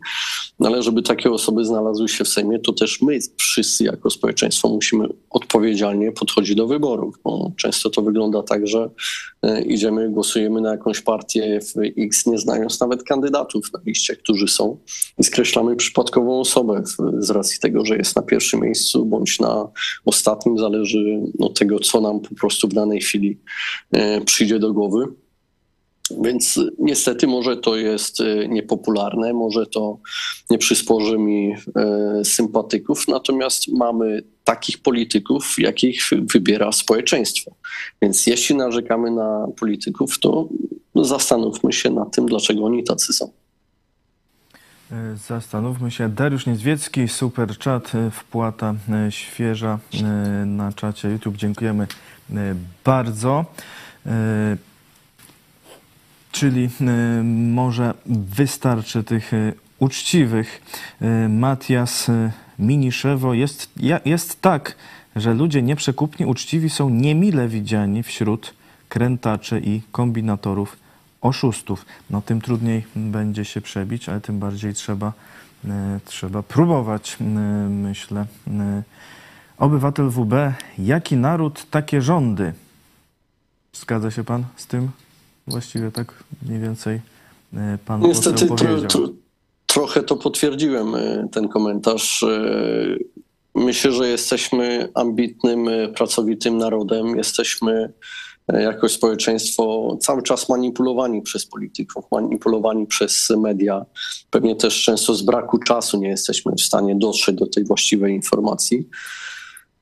No 0.58 0.68
ale 0.68 0.82
żeby 0.82 1.02
takie 1.02 1.30
osoby 1.30 1.64
znalazły 1.64 2.08
się 2.08 2.24
w 2.24 2.28
Sejmie, 2.28 2.58
to 2.58 2.72
też 2.72 3.02
my 3.02 3.18
wszyscy 3.36 3.84
jako 3.84 4.10
społeczeństwo 4.10 4.68
musimy 4.68 5.08
odpowiedzialnie 5.30 6.12
podchodzić 6.12 6.54
do 6.54 6.66
wyborów. 6.66 7.14
Bo 7.24 7.52
często 7.56 7.90
to 7.90 8.02
wygląda 8.02 8.42
tak, 8.42 8.66
że 8.66 8.90
e, 9.42 9.62
idziemy, 9.62 10.10
głosujemy 10.10 10.60
na 10.60 10.70
jakąś 10.70 11.00
partię 11.00 11.60
w 11.60 11.74
X, 11.98 12.26
nie 12.26 12.38
znając 12.38 12.80
nawet 12.80 13.02
kandydatów 13.02 13.72
na 13.72 13.80
liście, 13.86 14.16
którzy 14.16 14.48
są 14.48 14.78
i 15.18 15.24
skreślamy 15.24 15.76
przypadkową 15.76 16.40
osobę 16.40 16.82
z 17.18 17.30
racji 17.30 17.60
tego, 17.60 17.84
że 17.84 17.96
jest 17.96 18.16
na 18.16 18.22
pierwszym 18.22 18.60
miejscu 18.60 19.04
bądź 19.04 19.40
na 19.40 19.68
ostatnim, 20.04 20.58
zależy 20.58 21.20
od 21.38 21.58
tego, 21.58 21.78
co 21.78 21.91
nam 22.00 22.20
po 22.20 22.34
prostu 22.34 22.68
w 22.68 22.74
danej 22.74 23.00
chwili 23.00 23.38
e, 23.92 24.20
przyjdzie 24.20 24.58
do 24.58 24.72
głowy. 24.72 25.06
Więc 26.20 26.60
niestety 26.78 27.26
może 27.26 27.56
to 27.56 27.76
jest 27.76 28.20
e, 28.20 28.48
niepopularne, 28.48 29.32
może 29.32 29.66
to 29.66 29.98
nie 30.50 30.58
przysporzy 30.58 31.18
mi 31.18 31.54
e, 31.76 32.24
sympatyków, 32.24 33.08
natomiast 33.08 33.68
mamy 33.68 34.22
takich 34.44 34.82
polityków, 34.82 35.54
jakich 35.58 36.10
wybiera 36.34 36.72
społeczeństwo. 36.72 37.54
Więc 38.02 38.26
jeśli 38.26 38.56
narzekamy 38.56 39.10
na 39.10 39.46
polityków, 39.60 40.18
to 40.18 40.48
zastanówmy 40.94 41.72
się 41.72 41.90
nad 41.90 42.14
tym, 42.14 42.26
dlaczego 42.26 42.64
oni 42.64 42.84
tacy 42.84 43.12
są. 43.12 43.41
Zastanówmy 45.14 45.90
się. 45.90 46.08
Dariusz 46.08 46.46
Niedźwiecki, 46.46 47.08
super 47.08 47.58
czat, 47.58 47.92
wpłata 48.10 48.74
świeża 49.10 49.78
na 50.46 50.72
czacie 50.72 51.08
YouTube. 51.10 51.36
Dziękujemy 51.36 51.86
E, 52.36 52.54
bardzo. 52.84 53.44
E, 54.06 54.56
czyli 56.32 56.70
e, 56.80 57.22
może 57.22 57.94
wystarczy 58.06 59.04
tych 59.04 59.30
uczciwych. 59.78 60.62
Matias 61.28 62.10
Miniszewo 62.58 63.34
jest, 63.34 63.70
jest 64.04 64.40
tak, 64.40 64.76
że 65.16 65.34
ludzie 65.34 65.62
nieprzekupni, 65.62 66.26
uczciwi 66.26 66.70
są 66.70 66.90
niemile 66.90 67.48
widziani 67.48 68.02
wśród 68.02 68.54
krętaczy 68.88 69.60
i 69.64 69.80
kombinatorów 69.92 70.76
oszustów. 71.22 71.86
No 72.10 72.22
tym 72.22 72.40
trudniej 72.40 72.84
będzie 72.96 73.44
się 73.44 73.60
przebić, 73.60 74.08
ale 74.08 74.20
tym 74.20 74.38
bardziej 74.38 74.74
trzeba, 74.74 75.12
trzeba 76.04 76.42
próbować, 76.42 77.16
myślę. 77.68 78.26
Obywatel 79.58 80.10
WB, 80.10 80.34
jaki 80.78 81.16
naród, 81.16 81.66
takie 81.70 82.02
rządy. 82.02 82.52
Zgadza 83.72 84.10
się 84.10 84.24
pan 84.24 84.44
z 84.56 84.66
tym? 84.66 84.90
Właściwie 85.46 85.90
tak 85.90 86.24
mniej 86.42 86.60
więcej 86.60 87.00
e, 87.54 87.78
pan 87.86 88.00
Niestety 88.00 88.46
powiedział. 88.46 88.78
Tro, 88.78 88.88
tro, 88.88 89.08
trochę 89.66 90.02
to 90.02 90.16
potwierdziłem, 90.16 90.94
e, 90.94 91.28
ten 91.32 91.48
komentarz. 91.48 92.22
E, 92.22 92.28
myślę, 93.54 93.92
że 93.92 94.08
jesteśmy 94.08 94.88
ambitnym, 94.94 95.66
pracowitym 95.94 96.58
narodem. 96.58 97.16
Jesteśmy 97.16 97.92
jako 98.48 98.88
społeczeństwo 98.88 99.96
cały 100.00 100.22
czas 100.22 100.48
manipulowani 100.48 101.22
przez 101.22 101.46
polityków, 101.46 102.04
manipulowani 102.12 102.86
przez 102.86 103.30
media. 103.30 103.86
Pewnie 104.30 104.56
też 104.56 104.82
często 104.82 105.14
z 105.14 105.22
braku 105.22 105.58
czasu 105.58 105.98
nie 105.98 106.08
jesteśmy 106.08 106.52
w 106.52 106.60
stanie 106.60 106.96
dotrzeć 106.96 107.36
do 107.36 107.46
tej 107.46 107.64
właściwej 107.64 108.14
informacji. 108.14 108.88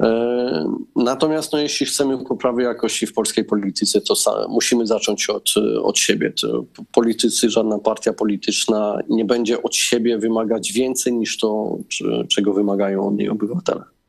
E, 0.02 0.72
natomiast 0.96 1.52
no, 1.52 1.58
jeśli 1.58 1.86
chcemy 1.86 2.24
poprawy 2.24 2.62
jakości 2.62 3.06
w 3.06 3.12
polskiej 3.12 3.44
polityce, 3.44 4.00
to 4.00 4.14
musimy 4.48 4.86
zacząć 4.86 5.30
od, 5.30 5.50
od 5.82 5.98
siebie. 5.98 6.32
To 6.40 6.64
politycy, 6.92 7.50
żadna 7.50 7.78
partia 7.78 8.12
polityczna 8.12 8.98
nie 9.08 9.24
będzie 9.24 9.62
od 9.62 9.76
siebie 9.76 10.18
wymagać 10.18 10.72
więcej 10.72 11.12
niż 11.12 11.38
to, 11.38 11.78
czego 12.28 12.52
wymagają 12.52 13.08
od 13.08 13.14
niej 13.14 13.28
obywatele. 13.28 13.99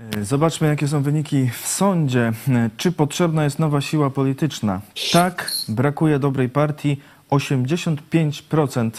E, 0.00 0.24
zobaczmy, 0.24 0.68
jakie 0.68 0.88
są 0.88 1.02
wyniki 1.02 1.50
w 1.50 1.66
sądzie. 1.66 2.32
E, 2.48 2.70
czy 2.76 2.92
potrzebna 2.92 3.44
jest 3.44 3.58
nowa 3.58 3.80
siła 3.80 4.10
polityczna? 4.10 4.80
Tak, 5.12 5.52
brakuje 5.68 6.18
dobrej 6.18 6.48
partii. 6.48 7.00
85% 7.30 8.90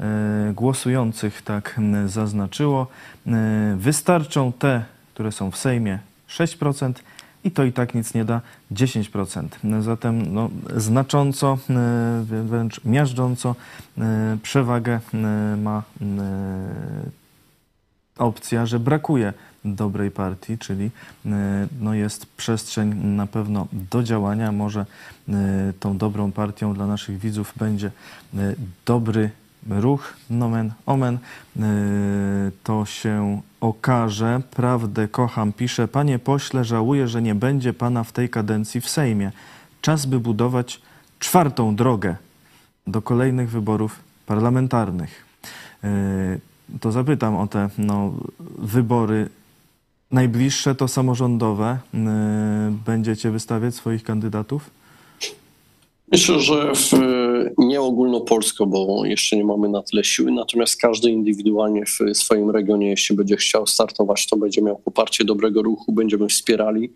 E, 0.00 0.52
głosujących 0.54 1.42
tak 1.42 1.80
zaznaczyło. 2.06 2.86
Wystarczą 3.76 4.52
te, 4.52 4.84
które 5.14 5.32
są 5.32 5.50
w 5.50 5.56
Sejmie 5.56 5.98
6% 6.28 6.92
i 7.44 7.50
to 7.50 7.64
i 7.64 7.72
tak 7.72 7.94
nic 7.94 8.14
nie 8.14 8.24
da 8.24 8.40
10%. 8.72 9.48
Zatem 9.80 10.34
no, 10.34 10.50
znacząco, 10.76 11.58
wręcz 12.44 12.84
miażdżąco 12.84 13.54
przewagę 14.42 15.00
ma 15.56 15.82
opcja, 18.20 18.66
że 18.66 18.80
brakuje 18.80 19.32
dobrej 19.64 20.10
partii, 20.10 20.58
czyli 20.58 20.90
no, 21.80 21.94
jest 21.94 22.26
przestrzeń 22.26 22.94
na 22.94 23.26
pewno 23.26 23.66
do 23.72 24.02
działania. 24.02 24.52
Może 24.52 24.86
tą 25.80 25.98
dobrą 25.98 26.32
partią 26.32 26.74
dla 26.74 26.86
naszych 26.86 27.18
widzów 27.18 27.52
będzie 27.56 27.90
dobry 28.86 29.30
ruch, 29.70 30.16
nomen 30.30 30.72
omen, 30.86 31.18
to 32.64 32.84
się 32.84 33.40
okaże. 33.60 34.40
Prawdę 34.50 35.08
kocham, 35.08 35.52
pisze. 35.52 35.88
Panie 35.88 36.18
pośle, 36.18 36.64
żałuję, 36.64 37.08
że 37.08 37.22
nie 37.22 37.34
będzie 37.34 37.72
pana 37.72 38.04
w 38.04 38.12
tej 38.12 38.28
kadencji 38.28 38.80
w 38.80 38.88
Sejmie. 38.88 39.32
Czas, 39.80 40.06
by 40.06 40.20
budować 40.20 40.80
czwartą 41.18 41.76
drogę 41.76 42.16
do 42.86 43.02
kolejnych 43.02 43.50
wyborów 43.50 44.00
parlamentarnych. 44.26 45.24
Y, 46.76 46.78
to 46.80 46.92
zapytam 46.92 47.36
o 47.36 47.46
te 47.46 47.68
no, 47.78 48.14
wybory 48.58 49.28
najbliższe, 50.10 50.74
to 50.74 50.88
samorządowe. 50.88 51.78
Y, 51.94 51.98
będziecie 52.86 53.30
wystawiać 53.30 53.74
swoich 53.74 54.02
kandydatów? 54.02 54.70
Myślę, 56.12 56.40
że 56.40 56.74
w, 56.74 56.90
nie 57.58 57.80
ogólnopolsko, 57.80 58.66
bo 58.66 59.04
jeszcze 59.04 59.36
nie 59.36 59.44
mamy 59.44 59.68
na 59.68 59.82
tyle 59.82 60.04
siły, 60.04 60.32
natomiast 60.32 60.80
każdy 60.80 61.10
indywidualnie 61.10 61.84
w 61.86 62.16
swoim 62.16 62.50
regionie, 62.50 62.90
jeśli 62.90 63.16
będzie 63.16 63.36
chciał 63.36 63.66
startować, 63.66 64.26
to 64.26 64.36
będzie 64.36 64.62
miał 64.62 64.78
poparcie 64.78 65.24
dobrego 65.24 65.62
ruchu, 65.62 65.92
będziemy 65.92 66.28
wspierali 66.28 66.92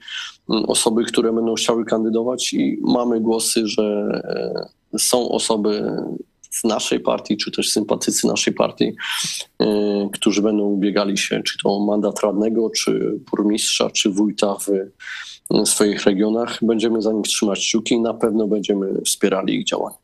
mm, 0.50 0.64
osoby, 0.64 1.04
które 1.04 1.32
będą 1.32 1.54
chciały 1.54 1.84
kandydować 1.84 2.52
i 2.52 2.78
mamy 2.82 3.20
głosy, 3.20 3.66
że 3.66 3.82
e, 4.94 4.98
są 4.98 5.28
osoby 5.28 5.92
z 6.54 6.64
naszej 6.64 7.00
partii, 7.00 7.36
czy 7.36 7.50
też 7.50 7.70
sympatycy 7.70 8.26
naszej 8.26 8.54
partii, 8.54 8.92
e, 9.60 9.66
którzy 10.12 10.42
będą 10.42 10.62
ubiegali 10.64 11.18
się, 11.18 11.42
czy 11.42 11.58
to 11.62 11.80
mandat 11.80 12.20
radnego, 12.20 12.70
czy 12.70 13.20
burmistrza, 13.30 13.90
czy 13.90 14.10
wójta 14.10 14.54
w 14.54 14.68
w 15.50 15.68
swoich 15.68 16.04
regionach. 16.04 16.58
Będziemy 16.62 17.02
za 17.02 17.12
nich 17.12 17.26
trzymać 17.26 17.58
kciuki 17.58 17.94
i 17.94 18.00
na 18.00 18.14
pewno 18.14 18.46
będziemy 18.46 19.00
wspierali 19.06 19.54
ich 19.54 19.64
działania. 19.64 19.96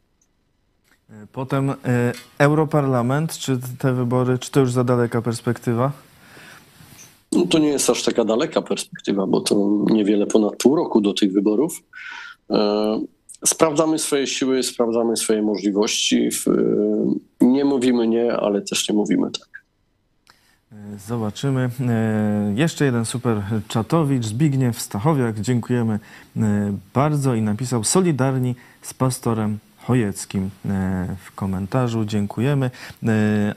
Potem 1.32 1.70
y, 1.70 1.74
Europarlament, 2.38 3.38
czy 3.38 3.58
te 3.78 3.92
wybory, 3.92 4.38
czy 4.38 4.50
to 4.50 4.60
już 4.60 4.72
za 4.72 4.84
daleka 4.84 5.22
perspektywa? 5.22 5.92
No, 7.32 7.46
to 7.46 7.58
nie 7.58 7.68
jest 7.68 7.90
aż 7.90 8.02
taka 8.02 8.24
daleka 8.24 8.62
perspektywa, 8.62 9.26
bo 9.26 9.40
to 9.40 9.84
niewiele 9.86 10.26
ponad 10.26 10.56
pół 10.56 10.76
roku 10.76 11.00
do 11.00 11.12
tych 11.12 11.32
wyborów. 11.32 11.82
Sprawdzamy 13.46 13.98
swoje 13.98 14.26
siły, 14.26 14.62
sprawdzamy 14.62 15.16
swoje 15.16 15.42
możliwości. 15.42 16.28
Nie 17.40 17.64
mówimy 17.64 18.08
nie, 18.08 18.32
ale 18.32 18.62
też 18.62 18.88
nie 18.88 18.94
mówimy 18.94 19.30
tak. 19.30 19.50
Zobaczymy. 21.06 21.70
E, 21.80 22.52
jeszcze 22.56 22.84
jeden 22.84 23.04
super 23.04 23.42
czatowicz, 23.68 24.24
Zbigniew 24.24 24.80
Stachowiak. 24.80 25.40
Dziękujemy 25.40 25.98
e, 26.36 26.40
bardzo 26.94 27.34
i 27.34 27.42
napisał 27.42 27.84
Solidarni 27.84 28.54
z 28.82 28.94
pastorem 28.94 29.58
Chojeckim 29.90 30.50
e, 30.66 31.16
w 31.24 31.34
komentarzu. 31.34 32.04
Dziękujemy. 32.04 32.70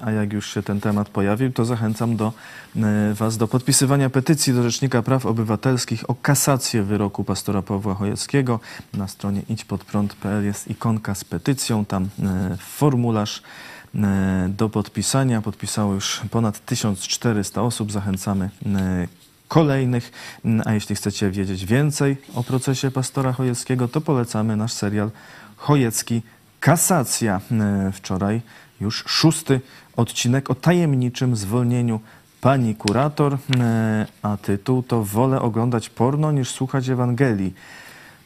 A 0.02 0.12
jak 0.12 0.34
już 0.34 0.54
się 0.54 0.64
ten 0.64 0.82
temat 0.82 1.10
pojawił, 1.10 1.52
to 1.52 1.66
zachęcam 1.66 2.16
do 2.16 2.34
Was 3.14 3.38
do 3.38 3.48
podpisywania 3.48 4.10
petycji 4.10 4.54
do 4.54 4.64
Rzecznika 4.64 5.02
Praw 5.02 5.26
Obywatelskich 5.26 6.10
o 6.10 6.16
kasację 6.16 6.84
wyroku 6.84 7.24
pastora 7.24 7.62
Pawła 7.62 7.94
Chojeckiego. 7.94 8.60
Na 8.94 9.08
stronie 9.08 9.42
idźpodprąd.pl 9.50 10.46
jest 10.46 10.68
ikonka 10.68 11.16
z 11.16 11.24
petycją, 11.24 11.86
tam 11.86 12.10
formularz 12.60 13.42
E, 13.96 14.50
do 14.50 14.70
podpisania. 14.70 15.42
Podpisało 15.42 15.94
już 15.94 16.22
ponad 16.32 16.66
1400 16.66 17.62
osób. 17.62 17.92
Zachęcamy 17.92 18.50
e, 18.66 19.08
kolejnych. 19.48 20.12
A 20.66 20.74
jeśli 20.74 20.96
chcecie 20.96 21.32
wiedzieć 21.32 21.66
więcej 21.66 22.18
o 22.36 22.44
procesie 22.44 22.92
pastora 22.92 23.34
Chojeckiego, 23.34 23.88
to 23.88 24.02
polecamy 24.02 24.56
nasz 24.56 24.74
serial 24.74 25.12
Chojecki 25.64 26.22
Kasacja. 26.60 27.42
E, 27.52 27.92
wczoraj 27.92 28.42
już 28.82 29.04
szósty 29.08 29.62
odcinek 29.96 30.50
o 30.50 30.56
tajemniczym 30.56 31.36
zwolnieniu 31.36 32.00
pani 32.42 32.76
kurator, 32.76 33.38
a 34.22 34.38
tytuł 34.38 34.84
to 34.84 35.04
Wolę 35.04 35.42
oglądać 35.42 35.90
porno 35.90 36.32
niż 36.32 36.52
słuchać 36.52 36.90
Ewangelii 36.90 37.54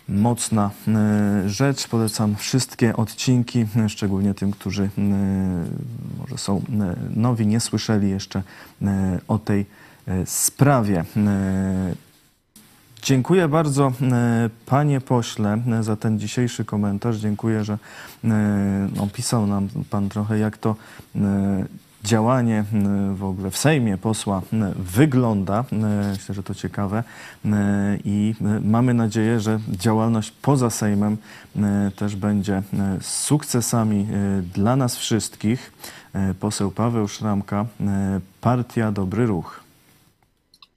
mocna 0.09 0.71
e, 0.88 1.49
rzecz. 1.49 1.88
Polecam 1.88 2.35
wszystkie 2.35 2.95
odcinki, 2.95 3.65
e, 3.75 3.89
szczególnie 3.89 4.33
tym, 4.33 4.51
którzy 4.51 4.83
e, 4.83 4.89
może 6.19 6.38
są 6.38 6.61
nowi, 7.15 7.47
nie 7.47 7.59
słyszeli 7.59 8.09
jeszcze 8.09 8.43
o 9.27 9.39
tej 9.39 9.65
sprawie. 10.25 11.05
Dziękuję 13.07 13.47
bardzo 13.47 13.91
panie 14.65 15.01
pośle 15.01 15.61
za 15.81 15.95
ten 15.95 16.19
dzisiejszy 16.19 16.65
komentarz. 16.65 17.17
Dziękuję, 17.17 17.63
że 17.63 17.77
opisał 18.99 19.47
nam 19.47 19.69
pan 19.89 20.09
trochę 20.09 20.39
jak 20.39 20.57
to 20.57 20.75
działanie 22.03 22.63
w 23.13 23.23
ogóle 23.23 23.51
w 23.51 23.57
Sejmie 23.57 23.97
posła 23.97 24.41
wygląda. 24.75 25.65
Myślę, 26.11 26.35
że 26.35 26.43
to 26.43 26.55
ciekawe 26.55 27.03
i 28.05 28.35
mamy 28.63 28.93
nadzieję, 28.93 29.39
że 29.39 29.59
działalność 29.69 30.31
poza 30.31 30.69
Sejmem 30.69 31.17
też 31.95 32.15
będzie 32.15 32.63
sukcesami 33.01 34.07
dla 34.53 34.75
nas 34.75 34.95
wszystkich. 34.95 35.73
Poseł 36.39 36.71
Paweł 36.71 37.07
Szramka, 37.07 37.65
Partia 38.41 38.91
Dobry 38.91 39.25
Ruch. 39.25 39.66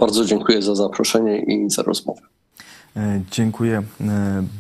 Bardzo 0.01 0.25
dziękuję 0.25 0.63
za 0.63 0.75
zaproszenie 0.75 1.39
i 1.39 1.71
za 1.71 1.83
rozmowę. 1.83 2.21
Dziękuję 3.31 3.83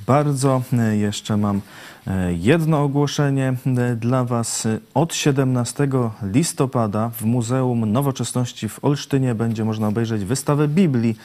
bardzo. 0.06 0.62
Jeszcze 0.92 1.36
mam 1.36 1.60
E, 2.06 2.32
jedno 2.34 2.82
ogłoszenie 2.82 3.54
e, 3.66 3.96
dla 3.96 4.24
Was. 4.24 4.68
Od 4.94 5.14
17 5.14 5.88
listopada 6.22 7.08
w 7.08 7.22
Muzeum 7.22 7.92
Nowoczesności 7.92 8.68
w 8.68 8.84
Olsztynie 8.84 9.34
będzie 9.34 9.64
można 9.64 9.88
obejrzeć 9.88 10.24
wystawę 10.24 10.68
Biblii. 10.68 11.16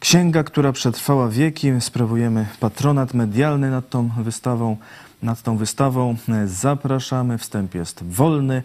Księga, 0.00 0.44
która 0.44 0.72
przetrwała 0.72 1.28
wieki. 1.28 1.72
Sprawujemy 1.80 2.46
patronat 2.60 3.14
medialny 3.14 3.70
nad 3.70 3.90
tą 3.90 4.10
wystawą. 4.18 4.76
Nad 5.22 5.42
tą 5.42 5.56
wystawą 5.56 6.16
e, 6.28 6.48
zapraszamy. 6.48 7.38
Wstęp 7.38 7.74
jest 7.74 8.04
wolny. 8.04 8.62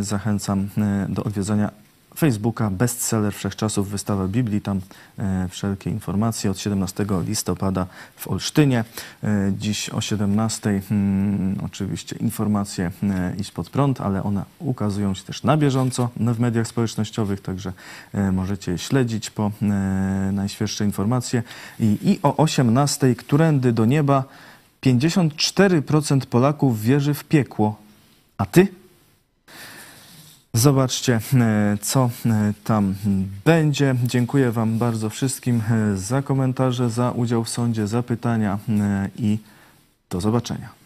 Zachęcam 0.00 0.68
do 1.08 1.24
odwiedzenia 1.24 1.70
Facebooka, 2.16 2.70
bestseller 2.70 3.34
wszechczasów, 3.34 3.88
wystawa 3.88 4.28
Biblii, 4.28 4.60
tam 4.60 4.80
e, 5.18 5.48
wszelkie 5.48 5.90
informacje 5.90 6.50
od 6.50 6.58
17 6.58 7.06
listopada 7.26 7.86
w 8.16 8.28
Olsztynie. 8.28 8.84
E, 9.24 9.52
dziś 9.58 9.90
o 9.90 10.00
17 10.00 10.82
hmm, 10.88 11.58
oczywiście 11.64 12.16
informacje 12.16 12.90
e, 13.02 13.36
iść 13.36 13.50
pod 13.50 13.70
prąd, 13.70 14.00
ale 14.00 14.22
one 14.22 14.44
ukazują 14.58 15.14
się 15.14 15.24
też 15.24 15.42
na 15.42 15.56
bieżąco 15.56 16.08
w 16.16 16.40
mediach 16.40 16.66
społecznościowych, 16.66 17.40
także 17.40 17.72
e, 18.12 18.32
możecie 18.32 18.78
śledzić 18.78 19.30
po 19.30 19.50
e, 19.62 19.64
najświeższe 20.32 20.84
informacje. 20.84 21.42
I, 21.80 21.98
I 22.02 22.18
o 22.22 22.36
18 22.36 23.14
którędy 23.14 23.72
do 23.72 23.84
nieba 23.84 24.24
54% 24.82 26.26
Polaków 26.26 26.82
wierzy 26.82 27.14
w 27.14 27.24
piekło. 27.24 27.76
A 28.38 28.46
ty? 28.46 28.81
Zobaczcie, 30.54 31.20
e, 31.34 31.78
co 31.80 32.10
e, 32.26 32.52
tam 32.64 32.94
będzie. 33.44 33.94
Dziękuję 34.04 34.52
Wam 34.52 34.78
bardzo 34.78 35.10
wszystkim 35.10 35.62
e, 35.70 35.96
za 35.96 36.22
komentarze, 36.22 36.90
za 36.90 37.10
udział 37.10 37.44
w 37.44 37.48
sądzie, 37.48 37.86
za 37.86 38.02
pytania 38.02 38.58
i 39.16 39.38
do 40.10 40.20
zobaczenia. 40.20 40.81